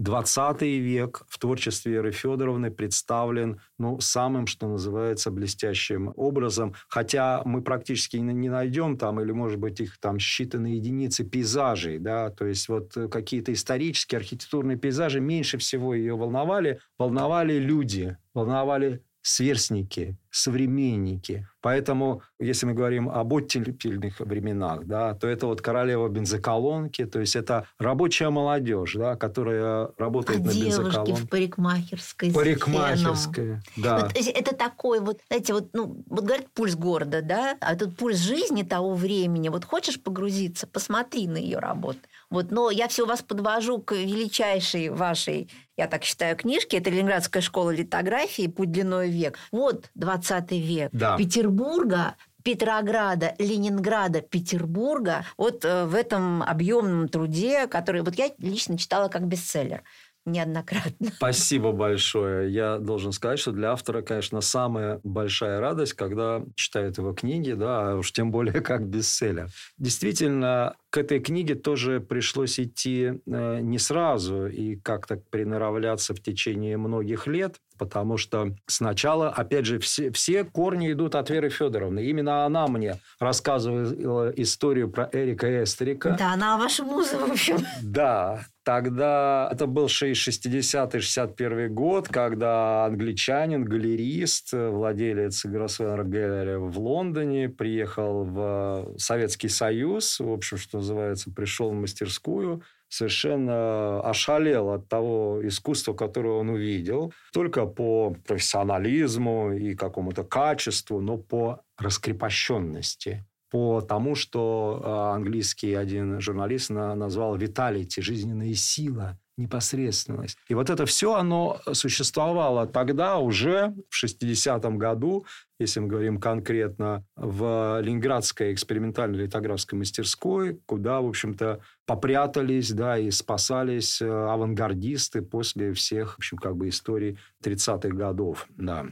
[0.00, 6.74] 20 век в творчестве Веры Федоровны представлен ну, самым, что называется, блестящим образом.
[6.88, 11.98] Хотя мы практически не найдем там, или, может быть, их там считанные единицы пейзажей.
[11.98, 12.30] Да?
[12.30, 16.80] То есть, вот какие-то исторические, архитектурные пейзажи меньше всего ее волновали.
[16.98, 21.46] Волновали люди, волновали сверстники, современники.
[21.60, 27.36] Поэтому, если мы говорим об оттепельных временах, да, то это вот королева бензоколонки, то есть
[27.36, 31.14] это рабочая молодежь, да, которая работает а на девушки бензоколонке.
[31.14, 32.32] в парикмахерской.
[32.32, 33.98] Парикмахерская, да.
[33.98, 38.18] Вот, это такой вот, знаете, вот, ну, вот говорят пульс города, да, а тут пульс
[38.18, 39.50] жизни того времени.
[39.50, 41.98] Вот хочешь погрузиться, посмотри на ее работу.
[42.30, 46.78] Вот, но я все вас подвожу к величайшей вашей, я так считаю, книжке.
[46.78, 49.36] Это Ленинградская школа литографии «Путь длиной век».
[49.50, 50.90] Вот 20 век.
[50.92, 51.16] Да.
[51.16, 59.08] Петербурга Петрограда, Ленинграда, Петербурга вот э, в этом объемном труде, который вот я лично читала
[59.08, 59.82] как бестселлер
[60.26, 61.10] неоднократно.
[61.16, 62.52] Спасибо большое.
[62.52, 67.92] Я должен сказать, что для автора, конечно, самая большая радость, когда читают его книги, да,
[67.92, 69.48] а уж тем более как бестселлер.
[69.78, 76.76] Действительно, к этой книге тоже пришлось идти э, не сразу и как-то приноравливаться в течение
[76.76, 82.04] многих лет, потому что сначала, опять же, все, все корни идут от Веры Федоровны.
[82.04, 86.16] Именно она мне рассказывала историю про Эрика Эстерика.
[86.18, 87.58] Да, она ваша муза, в общем.
[87.82, 98.22] Да, тогда это был 60-61 год, когда англичанин, галерист, владелец Гроссвеннер Галлери в Лондоне, приехал
[98.22, 105.92] в Советский Союз, в общем, что называется, пришел в мастерскую, совершенно ошалел от того искусства,
[105.92, 114.80] которое он увидел, только по профессионализму и какому-то качеству, но по раскрепощенности по тому, что
[114.82, 120.38] а, английский один журналист назвал «виталити», жизненная сила, непосредственность.
[120.48, 125.26] И вот это все, оно существовало тогда уже, в 60-м году,
[125.58, 133.10] если мы говорим конкретно, в Ленинградской экспериментальной литографской мастерской, куда, в общем-то, попрятались, да, и
[133.10, 138.86] спасались э, авангардисты после всех, в общем, как бы историй 30-х годов, да.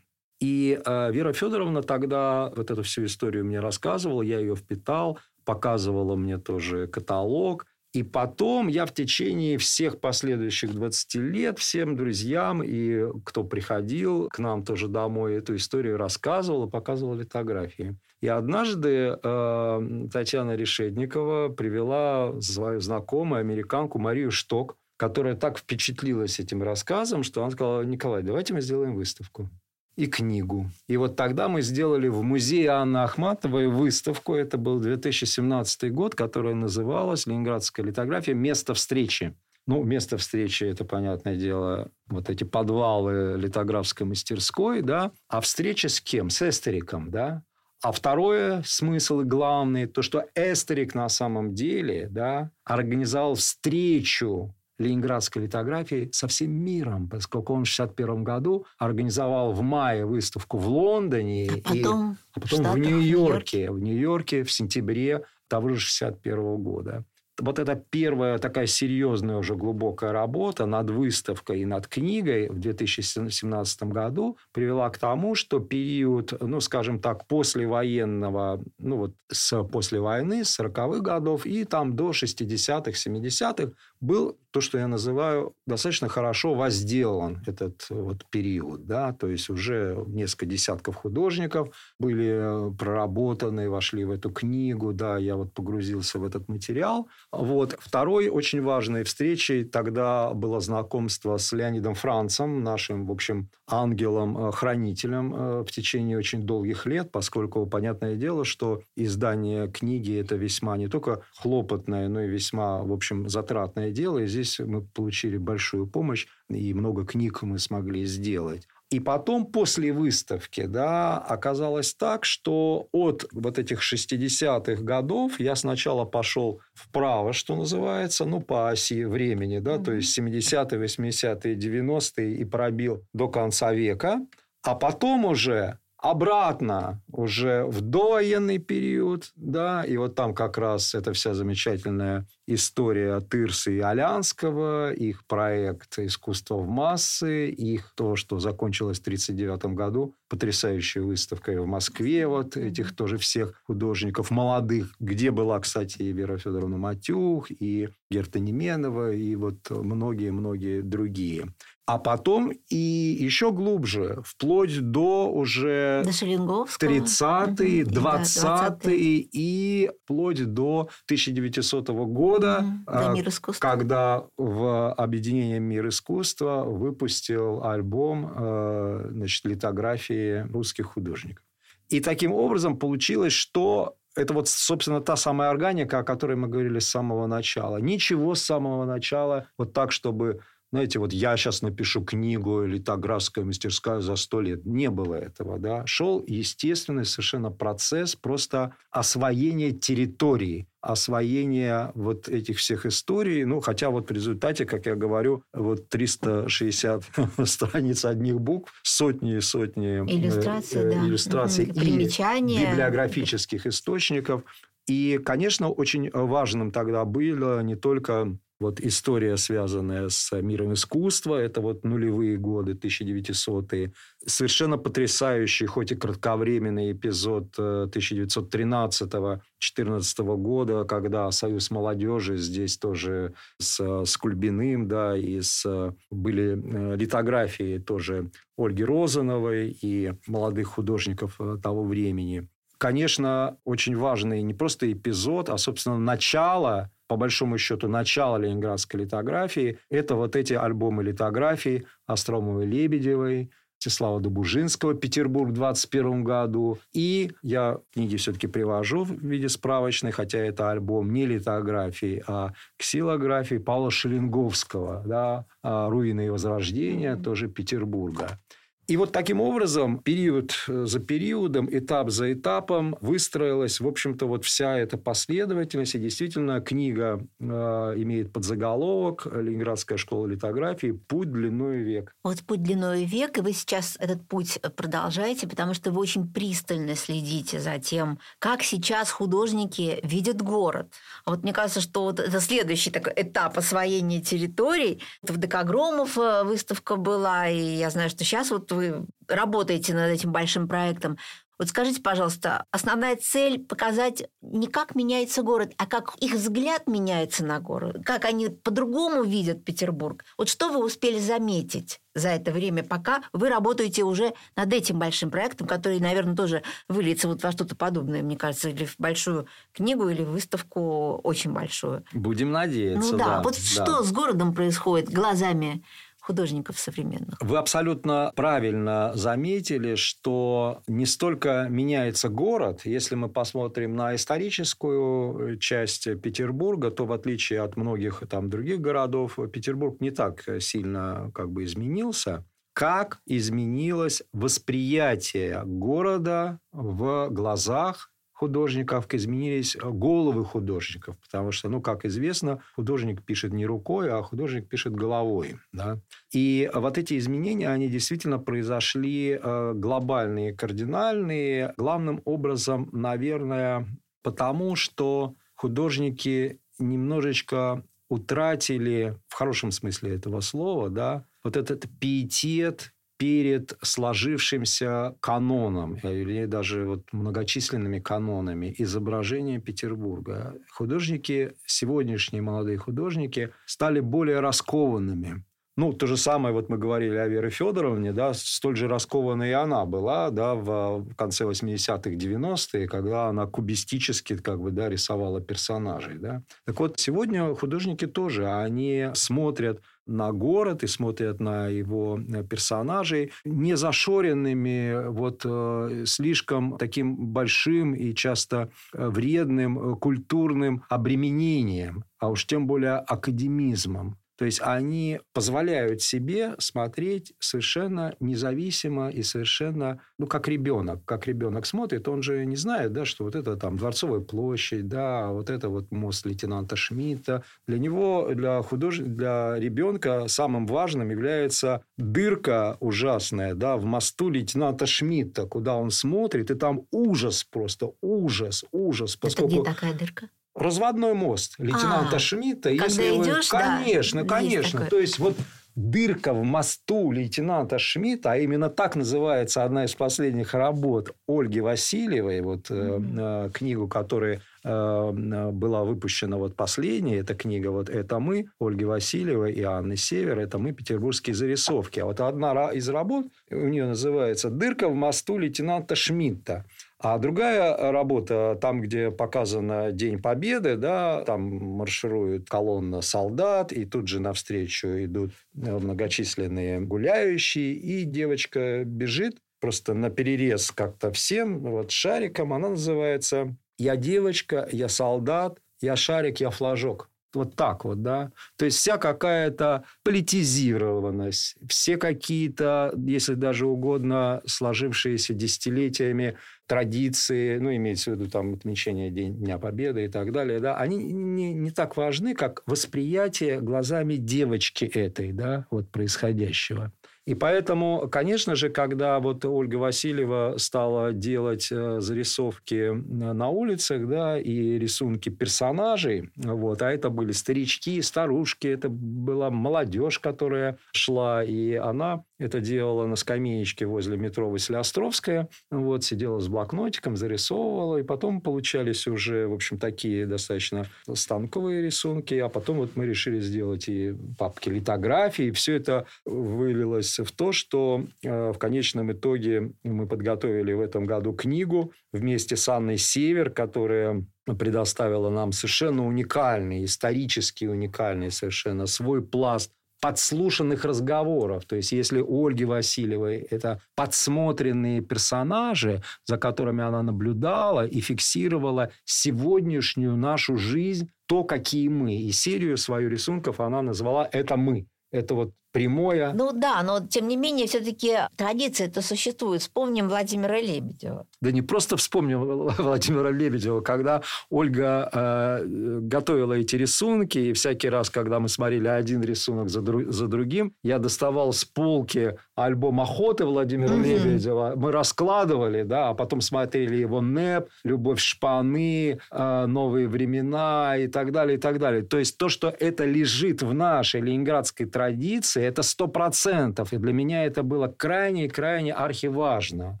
[0.40, 6.16] И э, Вера Федоровна тогда вот эту всю историю мне рассказывала, я ее впитал, показывала
[6.16, 7.66] мне тоже каталог.
[7.92, 14.40] И потом я в течение всех последующих 20 лет всем друзьям и кто приходил к
[14.40, 17.96] нам тоже домой, эту историю рассказывал и показывал литографии.
[18.20, 26.64] И однажды э, Татьяна Решетникова привела свою знакомую американку Марию Шток, которая так впечатлилась этим
[26.64, 29.48] рассказом, что она сказала, Николай, давайте мы сделаем выставку
[29.96, 30.70] и книгу.
[30.88, 34.34] И вот тогда мы сделали в музее Анны Ахматовой выставку.
[34.34, 38.34] Это был 2017 год, которая называлась «Ленинградская литография.
[38.34, 39.34] Место встречи».
[39.66, 45.10] Ну, место встречи, это, понятное дело, вот эти подвалы литографской мастерской, да.
[45.28, 46.28] А встреча с кем?
[46.28, 47.42] С Эстериком, да.
[47.82, 55.42] А второе смысл и главный, то, что Эстерик на самом деле да, организовал встречу ленинградской
[55.42, 61.50] литографии со всем миром, поскольку он в 1961 году организовал в мае выставку в Лондоне.
[61.50, 63.70] А потом, и, а потом в Нью-Йорке.
[63.70, 67.04] В Нью-Йорке в сентябре того же 1961 года
[67.40, 73.82] вот эта первая такая серьезная уже глубокая работа над выставкой и над книгой в 2017
[73.84, 80.44] году привела к тому, что период, ну, скажем так, послевоенного, ну, вот с после войны,
[80.44, 83.72] с 40-х годов и там до 60-х, 70-х
[84.04, 88.86] был то, что я называю, достаточно хорошо возделан этот вот период.
[88.86, 89.12] Да?
[89.12, 94.92] То есть уже несколько десятков художников были проработаны, вошли в эту книгу.
[94.92, 97.08] Да, я вот погрузился в этот материал.
[97.32, 97.76] Вот.
[97.80, 105.60] Второй очень важной встречей тогда было знакомство с Леонидом Францем, нашим, в общем, ангелом-хранителем э,
[105.62, 111.22] в течение очень долгих лет, поскольку, понятное дело, что издание книги– это весьма не только
[111.36, 114.18] хлопотное, но и весьма, в общем, затратное дело.
[114.18, 118.68] И здесь мы получили большую помощь, и много книг мы смогли сделать.
[118.90, 126.04] И потом, после выставки, да, оказалось так, что от вот этих 60-х годов я сначала
[126.04, 129.84] пошел вправо, что называется, ну, по оси времени, да, mm-hmm.
[129.84, 134.20] то есть 70-е, 80-е, 90-е и пробил до конца века.
[134.62, 141.14] А потом уже обратно уже в довоенный период, да, и вот там как раз эта
[141.14, 148.98] вся замечательная история Тырса и Алянского, их проект «Искусство в массы», их то, что закончилось
[148.98, 155.58] в 1939 году, потрясающей выставкой в Москве, вот этих тоже всех художников молодых, где была,
[155.58, 161.46] кстати, и Вера Федоровна Матюх, и Герта Неменова, и вот многие-многие другие.
[161.86, 171.88] А потом и еще глубже, вплоть до уже до 30-е, 20-е и вплоть до 1900
[171.90, 172.64] года,
[173.12, 173.68] мир искусства.
[173.68, 181.44] когда в объединение «Мир искусства» выпустил альбом э, значит, литографии русских художников.
[181.90, 186.78] И таким образом получилось, что это вот, собственно, та самая органика, о которой мы говорили
[186.78, 187.78] с самого начала.
[187.78, 190.40] Ничего с самого начала вот так, чтобы
[190.74, 194.66] знаете, вот я сейчас напишу книгу «Литографская мастерская за сто лет».
[194.66, 195.86] Не было этого, да.
[195.86, 203.44] Шел естественный совершенно процесс просто освоения территории, освоения вот этих всех историй.
[203.44, 207.04] Ну, хотя вот в результате, как я говорю, вот 360
[207.44, 211.06] страниц одних букв, сотни и сотни э, Иллюстраций, э, да.
[211.06, 212.72] иллюстраций и Примечания.
[212.72, 214.42] библиографических источников.
[214.88, 221.60] И, конечно, очень важным тогда было не только вот история, связанная с миром искусства, это
[221.60, 223.92] вот нулевые годы, 1900-е.
[224.24, 234.04] Совершенно потрясающий, хоть и кратковременный эпизод э, 1913-14 года, когда Союз молодежи здесь тоже с,
[234.04, 241.58] с Кульбиным, да, и с, были э, литографии тоже Ольги Розановой и молодых художников э,
[241.62, 242.48] того времени.
[242.78, 249.78] Конечно, очень важный не просто эпизод, а, собственно, начало по большому счету, начало ленинградской литографии,
[249.90, 256.78] это вот эти альбомы литографий Остромовой Лебедевой, Всеслава Добужинского «Петербург» в 21 году.
[256.94, 263.56] И я книги все-таки привожу в виде справочной, хотя это альбом не литографии, а ксилографии
[263.56, 268.40] Павла Шелинговского, да, «Руины и возрождение», тоже Петербурга.
[268.86, 274.76] И вот таким образом, период за периодом, этап за этапом выстроилась, в общем-то, вот вся
[274.78, 275.94] эта последовательность.
[275.94, 280.90] И действительно, книга э, имеет подзаголовок «Ленинградская школа литографии.
[280.92, 282.12] Путь длиной век».
[282.22, 286.94] Вот путь длиной век, и вы сейчас этот путь продолжаете, потому что вы очень пристально
[286.94, 290.92] следите за тем, как сейчас художники видят город.
[291.24, 295.00] А вот мне кажется, что вот это следующий такой этап освоения территорий.
[295.22, 300.68] В Декогромов выставка была, и я знаю, что сейчас вот вы работаете над этим большим
[300.68, 301.16] проектом.
[301.58, 307.44] Вот скажите, пожалуйста, основная цель показать не как меняется город, а как их взгляд меняется
[307.44, 310.24] на город, как они по-другому видят Петербург.
[310.36, 315.30] Вот что вы успели заметить за это время, пока вы работаете уже над этим большим
[315.30, 320.08] проектом, который, наверное, тоже выльется вот во что-то подобное, мне кажется, или в большую книгу,
[320.08, 322.04] или в выставку очень большую.
[322.12, 323.42] Будем надеяться, Ну да, да.
[323.42, 323.60] вот да.
[323.60, 325.84] что с городом происходит глазами
[326.24, 327.38] художников современных.
[327.42, 336.04] Вы абсолютно правильно заметили, что не столько меняется город, если мы посмотрим на историческую часть
[336.22, 341.64] Петербурга, то в отличие от многих там других городов, Петербург не так сильно как бы
[341.64, 342.44] изменился.
[342.72, 352.60] Как изменилось восприятие города в глазах художников, изменились головы художников, потому что, ну, как известно,
[352.74, 355.56] художник пишет не рукой, а художник пишет головой.
[355.72, 355.98] Да?
[356.32, 363.86] И вот эти изменения, они действительно произошли э, глобальные, кардинальные, главным образом, наверное,
[364.22, 373.76] потому что художники немножечко утратили, в хорошем смысле этого слова, да, вот этот пиетет перед
[373.80, 380.54] сложившимся каноном, или даже вот многочисленными канонами изображения Петербурга.
[380.70, 385.44] Художники, сегодняшние молодые художники, стали более раскованными.
[385.76, 389.52] Ну, то же самое, вот мы говорили о Вере Федоровне, да, столь же раскованной и
[389.52, 396.18] она была, да, в конце 80-х, 90-е, когда она кубистически, как бы, да, рисовала персонажей,
[396.18, 396.42] да.
[396.64, 403.76] Так вот, сегодня художники тоже, они смотрят на город и смотрят на его персонажей не
[403.76, 412.96] зашоренными вот э, слишком таким большим и часто вредным культурным обременением, а уж тем более
[412.96, 414.18] академизмом.
[414.36, 421.04] То есть они позволяют себе смотреть совершенно независимо и совершенно, ну, как ребенок.
[421.04, 425.28] Как ребенок смотрит, он же не знает, да, что вот это там Дворцовая площадь, да,
[425.28, 427.44] вот это вот мост лейтенанта Шмидта.
[427.68, 428.98] Для него, для худож...
[428.98, 436.50] для ребенка самым важным является дырка ужасная, да, в мосту лейтенанта Шмидта, куда он смотрит,
[436.50, 439.16] и там ужас просто, ужас, ужас.
[439.16, 439.52] Поскольку...
[439.52, 440.28] Это где такая дырка?
[440.54, 442.70] Разводной мост лейтенанта а, Шмидта.
[442.70, 443.58] Если идешь, вы...
[443.58, 444.86] Конечно, да, конечно.
[444.86, 445.36] То есть, вот
[445.74, 452.40] дырка в мосту лейтенанта Шмидта, а именно так называется одна из последних работ Ольги Васильевой,
[452.42, 453.48] вот mm-hmm.
[453.48, 459.52] э, книгу, которая э, была выпущена вот последняя, эта книга вот «Это мы» Ольги Васильевой
[459.52, 460.72] и Анны Север, «Это мы.
[460.72, 462.00] Петербургские зарисовки».
[462.00, 466.64] А вот одна из работ у нее называется «Дырка в мосту лейтенанта Шмидта».
[467.04, 474.08] А другая работа, там, где показано День Победы, да, там марширует колонна солдат, и тут
[474.08, 482.54] же навстречу идут многочисленные гуляющие, и девочка бежит просто на перерез как-то всем, вот шариком,
[482.54, 487.10] она называется «Я девочка, я солдат, я шарик, я флажок».
[487.34, 488.30] Вот так вот, да.
[488.56, 498.10] То есть вся какая-то политизированность, все какие-то, если даже угодно, сложившиеся десятилетиями традиции, ну, имеется
[498.10, 502.34] в виду там отмечение Дня Победы и так далее, да, они не, не так важны,
[502.34, 506.92] как восприятие глазами девочки этой, да, вот происходящего.
[507.26, 514.06] И поэтому, конечно же, когда вот Ольга Васильева стала делать э, зарисовки э, на улицах,
[514.06, 521.42] да, и рисунки персонажей, вот, а это были старички, старушки, это была молодежь, которая шла,
[521.42, 528.02] и она это делала на скамеечке возле метро Василиостровская, вот, сидела с блокнотиком, зарисовывала, и
[528.02, 533.88] потом получались уже, в общем, такие достаточно станковые рисунки, а потом вот мы решили сделать
[533.88, 540.06] и папки литографии, и все это вылилось в то, что э, в конечном итоге мы
[540.06, 547.66] подготовили в этом году книгу вместе с Анной Север, которая предоставила нам совершенно уникальный, исторически
[547.66, 549.70] уникальный совершенно свой пласт
[550.04, 551.64] подслушанных разговоров.
[551.64, 558.90] То есть, если у Ольги Васильевой это подсмотренные персонажи, за которыми она наблюдала и фиксировала
[559.06, 562.16] сегодняшнюю нашу жизнь, то, какие мы.
[562.16, 564.86] И серию свою рисунков она назвала «Это мы».
[565.10, 566.32] Это вот прямое.
[566.32, 569.60] Ну да, но тем не менее все-таки традиция это существует.
[569.60, 571.26] Вспомним Владимира Лебедева.
[571.40, 575.64] Да не просто вспомним Владимира Лебедева, когда Ольга э,
[576.02, 580.74] готовила эти рисунки, и всякий раз, когда мы смотрели один рисунок за, дру, за другим,
[580.84, 584.04] я доставал с полки альбом охоты Владимира угу.
[584.04, 591.08] Лебедева, мы раскладывали, да, а потом смотрели его НЭП, Любовь шпаны, э, Новые времена и
[591.08, 592.02] так далее, и так далее.
[592.02, 596.92] То есть то, что это лежит в нашей ленинградской традиции, это сто процентов.
[596.92, 600.00] И для меня это было крайне-крайне архиважно.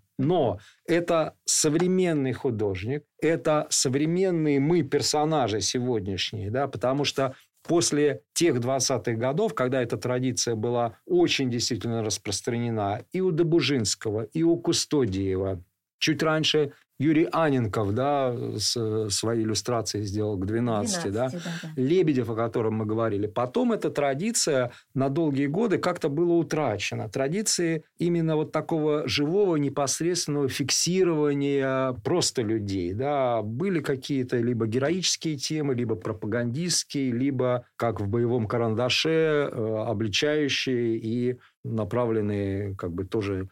[0.18, 7.34] Но это современный художник, это современные мы персонажи сегодняшние, да, потому что
[7.66, 14.42] после тех 20-х годов, когда эта традиция была очень действительно распространена и у Добужинского, и
[14.42, 15.60] у Кустодиева,
[16.04, 21.28] чуть раньше Юрий Аненков, да, с, свои иллюстрации сделал к 12, 12 да?
[21.28, 21.82] Да, да.
[21.82, 23.26] Лебедев, о котором мы говорили.
[23.26, 27.08] Потом эта традиция на долгие годы как-то была утрачена.
[27.08, 35.74] Традиции именно вот такого живого, непосредственного фиксирования просто людей, да, были какие-то либо героические темы,
[35.74, 43.48] либо пропагандистские, либо, как в «Боевом карандаше», э, обличающие и направленные как бы тоже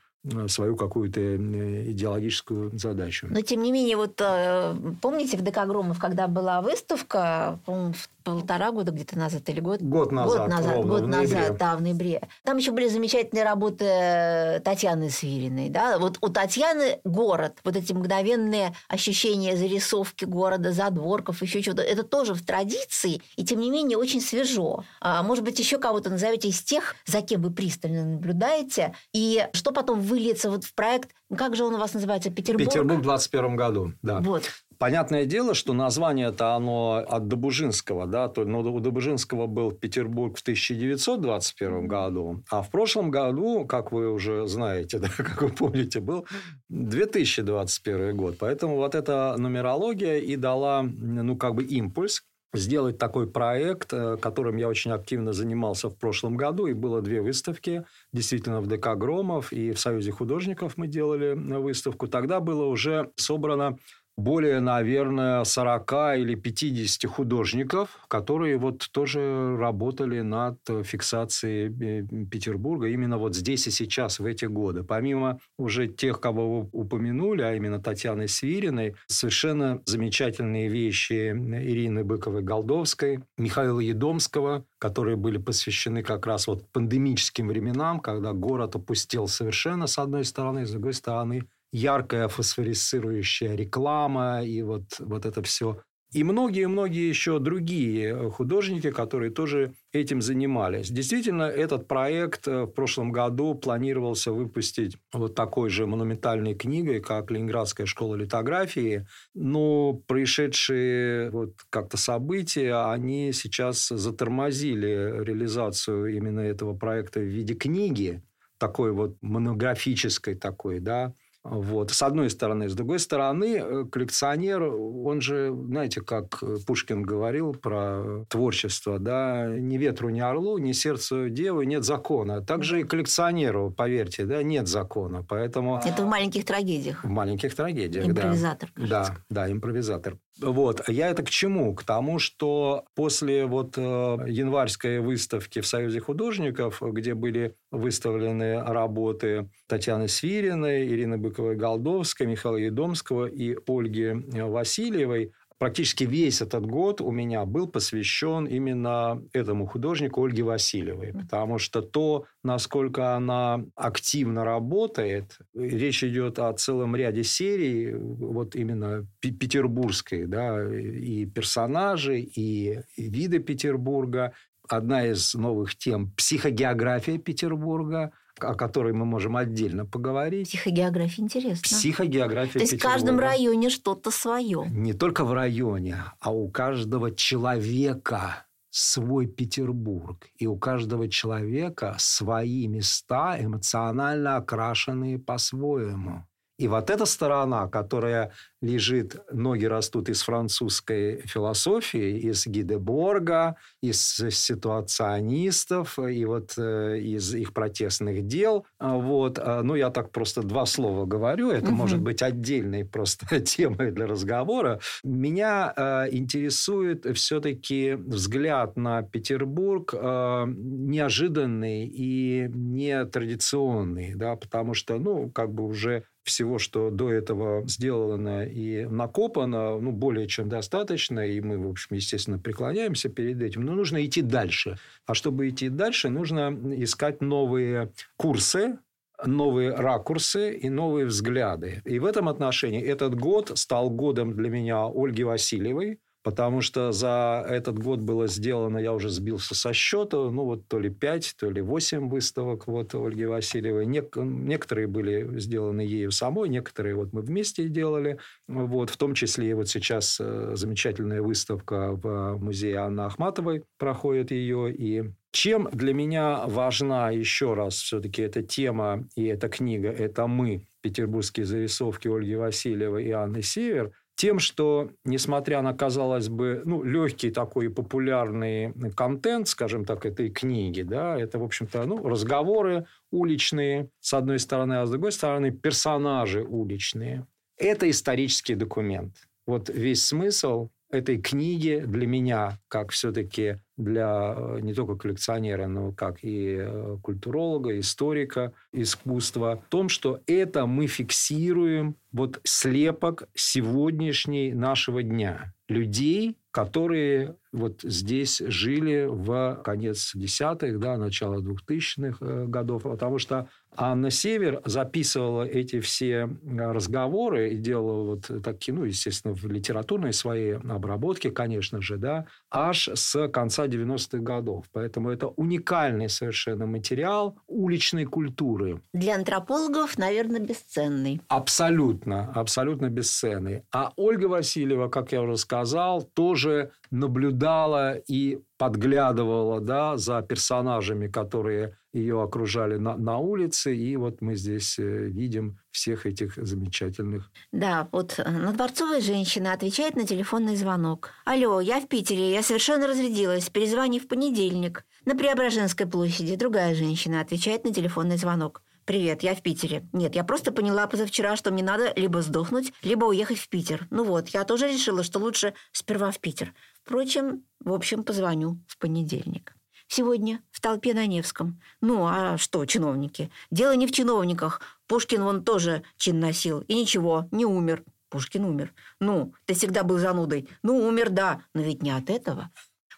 [0.47, 3.27] свою какую-то э, идеологическую задачу.
[3.31, 8.93] Но, тем не менее, вот э, помните в Декагромов, когда была выставка, в полтора года
[8.93, 9.81] где-то назад или год?
[9.81, 10.39] Год назад.
[10.39, 12.29] Год назад, ровно, год в назад, да, в ноябре.
[12.45, 15.69] Там еще были замечательные работы Татьяны Свириной.
[15.69, 15.99] Да?
[15.99, 22.35] Вот у Татьяны город, вот эти мгновенные ощущения зарисовки города, задворков, еще чего-то, это тоже
[22.35, 24.85] в традиции, и тем не менее очень свежо.
[25.01, 29.73] А, может быть, еще кого-то назовете из тех, за кем вы пристально наблюдаете, и что
[29.73, 32.69] потом выльется вот в проект, как же он у вас называется, Петербург?
[32.69, 34.21] Петербург в 21 году, да.
[34.21, 34.45] Вот.
[34.83, 40.37] Понятное дело, что название это оно от Добужинского, да, то, но у Добужинского был Петербург
[40.37, 46.01] в 1921 году, а в прошлом году, как вы уже знаете, да, как вы помните,
[46.01, 46.27] был
[46.69, 48.39] 2021 год.
[48.41, 54.57] Поэтому вот эта нумерология и дала, ну, как бы импульс сделать такой проект, э, которым
[54.57, 56.67] я очень активно занимался в прошлом году.
[56.67, 57.85] И было две выставки.
[58.13, 62.09] Действительно, в ДК Громов и в Союзе художников мы делали выставку.
[62.09, 63.79] Тогда было уже собрано
[64.17, 73.19] более, наверное, 40 или 50 художников, которые вот тоже работали над фиксацией э, Петербурга именно
[73.19, 74.83] вот здесь и сейчас, в эти годы.
[74.83, 83.21] Помимо уже тех, кого вы упомянули, а именно Татьяны Свириной, совершенно замечательные вещи Ирины Быковой-Голдовской,
[83.39, 89.99] Михаила Едомского, которые были посвящены как раз вот пандемическим временам, когда город опустел совершенно с
[89.99, 95.83] одной стороны, с другой стороны яркая фосфорисцирующая реклама и вот, вот это все.
[96.13, 100.91] И многие-многие еще другие э, художники, которые тоже этим занимались.
[100.91, 107.31] Действительно, этот проект э, в прошлом году планировался выпустить вот такой же монументальной книгой, как
[107.31, 109.07] Ленинградская школа литографии.
[109.35, 118.23] Но происшедшие вот как-то события, они сейчас затормозили реализацию именно этого проекта в виде книги,
[118.59, 121.15] такой вот монографической такой, да,
[121.45, 121.91] Вот.
[121.91, 122.69] С одной стороны.
[122.69, 129.77] С другой стороны, э, коллекционер, он же, знаете, как Пушкин говорил про творчество, да, ни
[129.77, 132.43] ветру, ни орлу, ни сердцу девы нет закона.
[132.43, 135.25] Также и коллекционеру, поверьте, да, нет закона.
[135.29, 135.81] Поэтому...
[135.85, 137.03] Это в маленьких трагедиях.
[137.05, 138.81] В маленьких трагедиях, Импровизатор, да.
[138.83, 139.25] Кажется.
[139.29, 140.19] Да, да, импровизатор.
[140.41, 140.89] Вот.
[140.89, 141.75] Я это к чему?
[141.75, 149.51] К тому, что после вот э, январской выставки в Союзе художников, где были выставлены работы
[149.67, 157.45] Татьяны Свириной, Ирины Быковой-Голдовской, Михаила Едомского и Ольги Васильевой, практически весь этот год у меня
[157.45, 161.13] был посвящен именно этому художнику Ольге Васильевой.
[161.13, 169.07] Потому что то, насколько она активно работает, речь идет о целом ряде серий, вот именно
[169.21, 174.33] петербургской, да, и персонажи, и виды Петербурга.
[174.69, 180.49] Одна из новых тем– психогеография Петербурга– о которой мы можем отдельно поговорить.
[180.49, 181.63] Психогеография интересно.
[181.63, 184.67] Психогеография То есть в каждом районе что-то свое.
[184.71, 190.29] Не только в районе, а у каждого человека свой Петербург.
[190.39, 196.27] И у каждого человека свои места, эмоционально окрашенные по-своему.
[196.63, 205.99] И вот эта сторона, которая лежит, ноги растут из французской философии, из Гидеборга, из ситуационистов
[205.99, 208.65] и вот э, из их протестных дел.
[208.79, 209.41] А вот.
[209.41, 211.51] А, ну, я так просто два слова говорю.
[211.51, 211.75] Это угу.
[211.75, 214.79] может быть отдельной просто темой для разговора.
[215.03, 225.29] Меня э, интересует все-таки взгляд на Петербург э, неожиданный и нетрадиционный, да, потому что, ну,
[225.29, 231.41] как бы уже всего, что до этого сделано и накопано, ну, более чем достаточно, и
[231.41, 234.79] мы, в общем, естественно, преклоняемся перед этим, но нужно идти дальше.
[235.07, 238.79] А чтобы идти дальше, нужно искать новые курсы,
[239.25, 241.83] новые ракурсы и новые взгляды.
[241.85, 247.45] И в этом отношении этот год стал годом для меня Ольги Васильевой, потому что за
[247.49, 251.51] этот год было сделано, я уже сбился со счета, ну вот то ли 5, то
[251.51, 253.87] ли 8 выставок вот Ольги Васильевой.
[253.87, 258.19] Нек- некоторые были сделаны ею самой, некоторые вот мы вместе делали.
[258.47, 264.31] Вот, в том числе и вот сейчас э, замечательная выставка в музее Анны Ахматовой проходит
[264.31, 264.73] ее.
[264.73, 270.67] И чем для меня важна еще раз все-таки эта тема и эта книга, это мы,
[270.83, 273.91] петербургские зарисовки Ольги Васильевой и Анны Север–
[274.23, 280.83] тем, что, несмотря на, казалось бы, ну, легкий такой популярный контент, скажем так, этой книги,
[280.83, 286.41] да, это, в общем-то, ну, разговоры уличные, с одной стороны, а с другой стороны, персонажи
[286.41, 287.27] уличные.
[287.57, 289.29] Это исторический документ.
[289.45, 295.93] Вот весь смысл этой книги для меня, как все-таки для э, не только коллекционера, но
[295.93, 304.53] как и э, культуролога, историка искусства, в том, что это мы фиксируем вот слепок сегодняшней
[304.53, 305.55] нашего дня.
[305.69, 313.49] Людей, которые вот здесь жили в конец десятых, да, начало двухтысячных э, годов, потому что
[313.75, 320.57] Анна Север записывала эти все разговоры и делала вот такие, ну, естественно, в литературной своей
[320.57, 324.67] обработке, конечно же, да, аж с конца 90-х годов.
[324.73, 328.81] Поэтому это уникальный совершенно материал уличной культуры.
[328.93, 331.21] Для антропологов, наверное, бесценный.
[331.29, 333.63] Абсолютно, абсолютно бесценный.
[333.73, 341.77] А Ольга Васильева, как я уже сказал, тоже наблюдала и подглядывала да, за персонажами, которые
[341.93, 343.77] ее окружали на, на улице.
[343.77, 347.31] И вот мы здесь э, видим всех этих замечательных.
[347.53, 351.11] Да, вот э, на Дворцовой женщина отвечает на телефонный звонок.
[351.25, 354.85] Алло, я в Питере, я совершенно разрядилась, перезвони в понедельник.
[355.05, 358.63] На Преображенской площади другая женщина отвечает на телефонный звонок.
[358.85, 359.85] «Привет, я в Питере».
[359.93, 363.89] Нет, я просто поняла позавчера, что мне надо либо сдохнуть, либо уехать в Питер.
[363.91, 366.55] Ну вот, я тоже решила, что лучше сперва в Питер.
[366.85, 369.57] Впрочем, в общем, позвоню в понедельник.
[369.89, 371.61] Сегодня в толпе на Невском.
[371.81, 373.29] Ну, а что, чиновники?
[373.51, 374.61] Дело не в чиновниках.
[374.87, 376.61] Пушкин вон тоже чин носил.
[376.61, 377.83] И ничего, не умер.
[378.09, 378.73] Пушкин умер.
[379.01, 380.49] Ну, ты всегда был занудой.
[380.63, 382.53] Ну, умер, да, но ведь не от этого.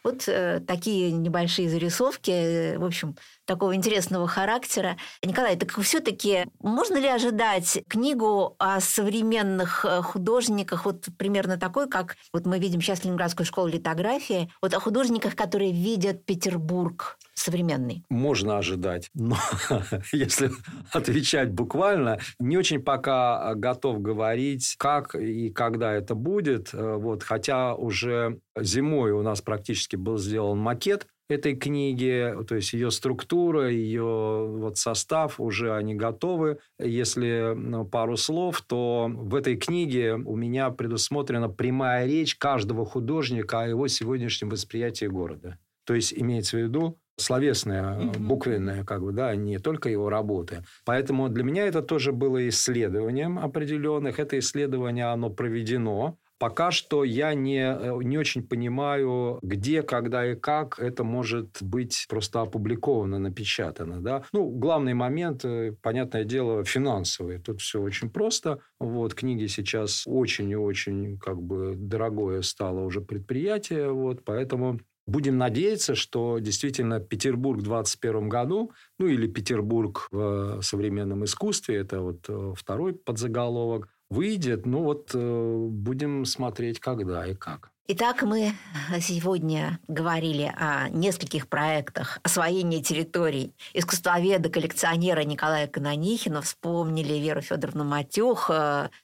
[0.05, 4.99] Вот э, такие небольшие зарисовки, э, в общем, такого интересного характера.
[5.25, 12.17] Николай, так все-таки можно ли ожидать книгу о современных э, художниках, вот примерно такой, как
[12.35, 18.05] вот мы видим сейчас в Ленинградской школе литографии, вот о художниках, которые видят Петербург современный?
[18.09, 19.37] Можно ожидать, но
[20.13, 20.51] если
[20.93, 26.73] отвечать буквально, не очень пока готов говорить, как и когда это будет.
[26.73, 32.91] Вот, хотя уже зимой у нас практически был сделан макет этой книги, то есть ее
[32.91, 36.59] структура, ее вот состав, уже они готовы.
[36.79, 43.63] Если ну, пару слов, то в этой книге у меня предусмотрена прямая речь каждого художника
[43.63, 45.59] о его сегодняшнем восприятии города.
[45.85, 48.19] То есть имеется в виду словесное, mm-hmm.
[48.19, 50.65] буквенное, как бы, да, не только его работы.
[50.85, 54.19] Поэтому для меня это тоже было исследованием определенных.
[54.19, 56.19] Это исследование, оно проведено.
[56.39, 62.07] Пока что я не, э, не очень понимаю, где, когда и как это может быть
[62.09, 64.01] просто опубликовано, напечатано.
[64.01, 64.25] Да?
[64.33, 67.39] Ну, главный момент, э, понятное дело, финансовый.
[67.39, 68.59] Тут все очень просто.
[68.81, 73.93] Вот, книги сейчас очень и очень как бы дорогое стало уже предприятие.
[73.93, 81.25] Вот, поэтому Будем надеяться, что действительно Петербург в 2021 году, ну или Петербург в современном
[81.25, 84.65] искусстве, это вот э, второй подзаголовок, выйдет.
[84.65, 87.74] Ну вот э, будем смотреть, когда и как.
[87.87, 88.55] Итак, мы
[88.99, 98.49] сегодня говорили о нескольких проектах освоения территорий искусствоведа, коллекционера Николая Канонихина, вспомнили Веру Федоровну Матюх,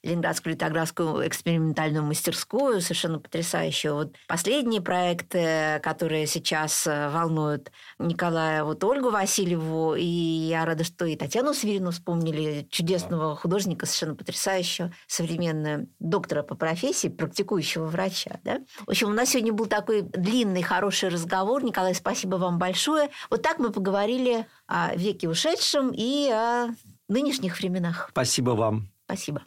[0.01, 3.93] Ленинградскую литографскую экспериментальную мастерскую, совершенно потрясающую.
[3.93, 11.15] Вот последние проекты, которые сейчас волнуют Николая, вот Ольгу Васильеву, и я рада, что и
[11.15, 18.61] Татьяну Свирину вспомнили, чудесного художника, совершенно потрясающего, современного доктора по профессии, практикующего врача, да?
[18.79, 21.63] В общем, у нас сегодня был такой длинный, хороший разговор.
[21.63, 23.09] Николай, спасибо вам большое.
[23.29, 26.69] Вот так мы поговорили о веке ушедшем и о
[27.07, 28.07] нынешних временах.
[28.11, 28.89] Спасибо вам.
[29.05, 29.43] Спасибо.